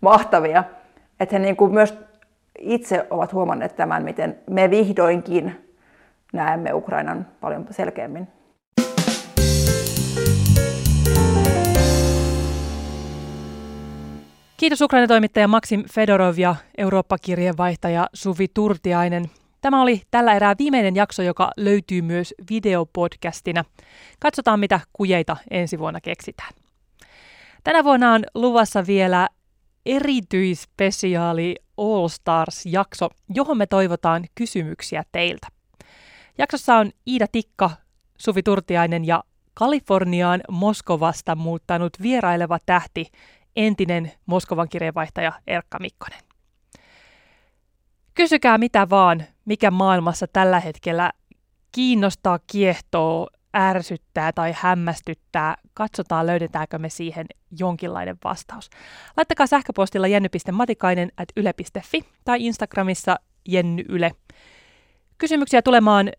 mahtavia. 0.00 0.64
Että 1.20 1.34
he 1.34 1.38
niin 1.38 1.56
kuin 1.56 1.74
myös 1.74 1.98
itse 2.58 3.06
ovat 3.10 3.32
huomanneet 3.32 3.76
tämän, 3.76 4.02
miten 4.02 4.38
me 4.50 4.70
vihdoinkin 4.70 5.72
näemme 6.32 6.72
Ukrainan 6.72 7.26
paljon 7.40 7.66
selkeämmin. 7.70 8.28
Kiitos 14.56 14.80
Ukraina-toimittaja 14.80 15.48
Maksim 15.48 15.84
Fedorov 15.92 16.38
ja 16.38 16.56
Eurooppa-kirjeenvaihtaja 16.78 18.06
Suvi 18.14 18.48
Turtiainen. 18.54 19.30
Tämä 19.60 19.82
oli 19.82 20.02
tällä 20.10 20.34
erää 20.34 20.54
viimeinen 20.58 20.96
jakso, 20.96 21.22
joka 21.22 21.50
löytyy 21.56 22.02
myös 22.02 22.34
videopodcastina. 22.50 23.64
Katsotaan, 24.20 24.60
mitä 24.60 24.80
kujeita 24.92 25.36
ensi 25.50 25.78
vuonna 25.78 26.00
keksitään. 26.00 26.52
Tänä 27.64 27.84
vuonna 27.84 28.12
on 28.12 28.24
luvassa 28.34 28.86
vielä 28.86 29.28
erityispesiaali 29.86 31.56
All 31.76 32.08
Stars-jakso, 32.08 33.08
johon 33.34 33.58
me 33.58 33.66
toivotaan 33.66 34.24
kysymyksiä 34.34 35.02
teiltä. 35.12 35.46
Jaksossa 36.38 36.76
on 36.76 36.90
Iida 37.06 37.26
Tikka, 37.32 37.70
Suvi 38.18 38.42
Turtiainen 38.42 39.04
ja 39.04 39.24
Kaliforniaan 39.54 40.40
Moskovasta 40.50 41.34
muuttanut 41.34 41.92
vieraileva 42.02 42.58
tähti 42.66 43.06
entinen 43.56 44.12
Moskovan 44.26 44.68
kirjeenvaihtaja 44.68 45.32
Erkka 45.46 45.78
Mikkonen. 45.78 46.20
Kysykää 48.14 48.58
mitä 48.58 48.90
vaan, 48.90 49.24
mikä 49.44 49.70
maailmassa 49.70 50.26
tällä 50.26 50.60
hetkellä 50.60 51.12
kiinnostaa, 51.72 52.38
kiehtoo, 52.52 53.28
ärsyttää 53.56 54.32
tai 54.32 54.54
hämmästyttää. 54.56 55.56
Katsotaan, 55.74 56.26
löydetäänkö 56.26 56.78
me 56.78 56.88
siihen 56.88 57.26
jonkinlainen 57.58 58.16
vastaus. 58.24 58.70
Laittakaa 59.16 59.46
sähköpostilla 59.46 60.06
jenny.matikainen 60.06 61.12
at 61.16 61.28
yle.fi 61.36 62.04
tai 62.24 62.46
Instagramissa 62.46 63.16
Jenny 63.48 63.84
Yle. 63.88 64.12
Kysymyksiä 65.18 65.62
tulemaan 65.62 66.10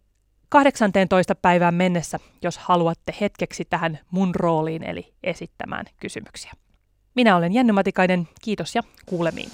18. 0.50 1.36
päivään 1.36 1.74
mennessä, 1.74 2.20
jos 2.42 2.58
haluatte 2.58 3.16
hetkeksi 3.22 3.66
tähän 3.66 4.00
mun 4.12 4.36
rooliin 4.36 4.84
eli 4.84 5.14
esittämään 5.24 5.86
kysymyksiä. 6.00 6.52
Minä 7.18 7.36
olen 7.36 7.54
Jenny 7.54 7.74
Matikainen, 7.74 8.28
kiitos 8.42 8.76
ja 8.76 8.84
kuulemiin. 9.06 9.50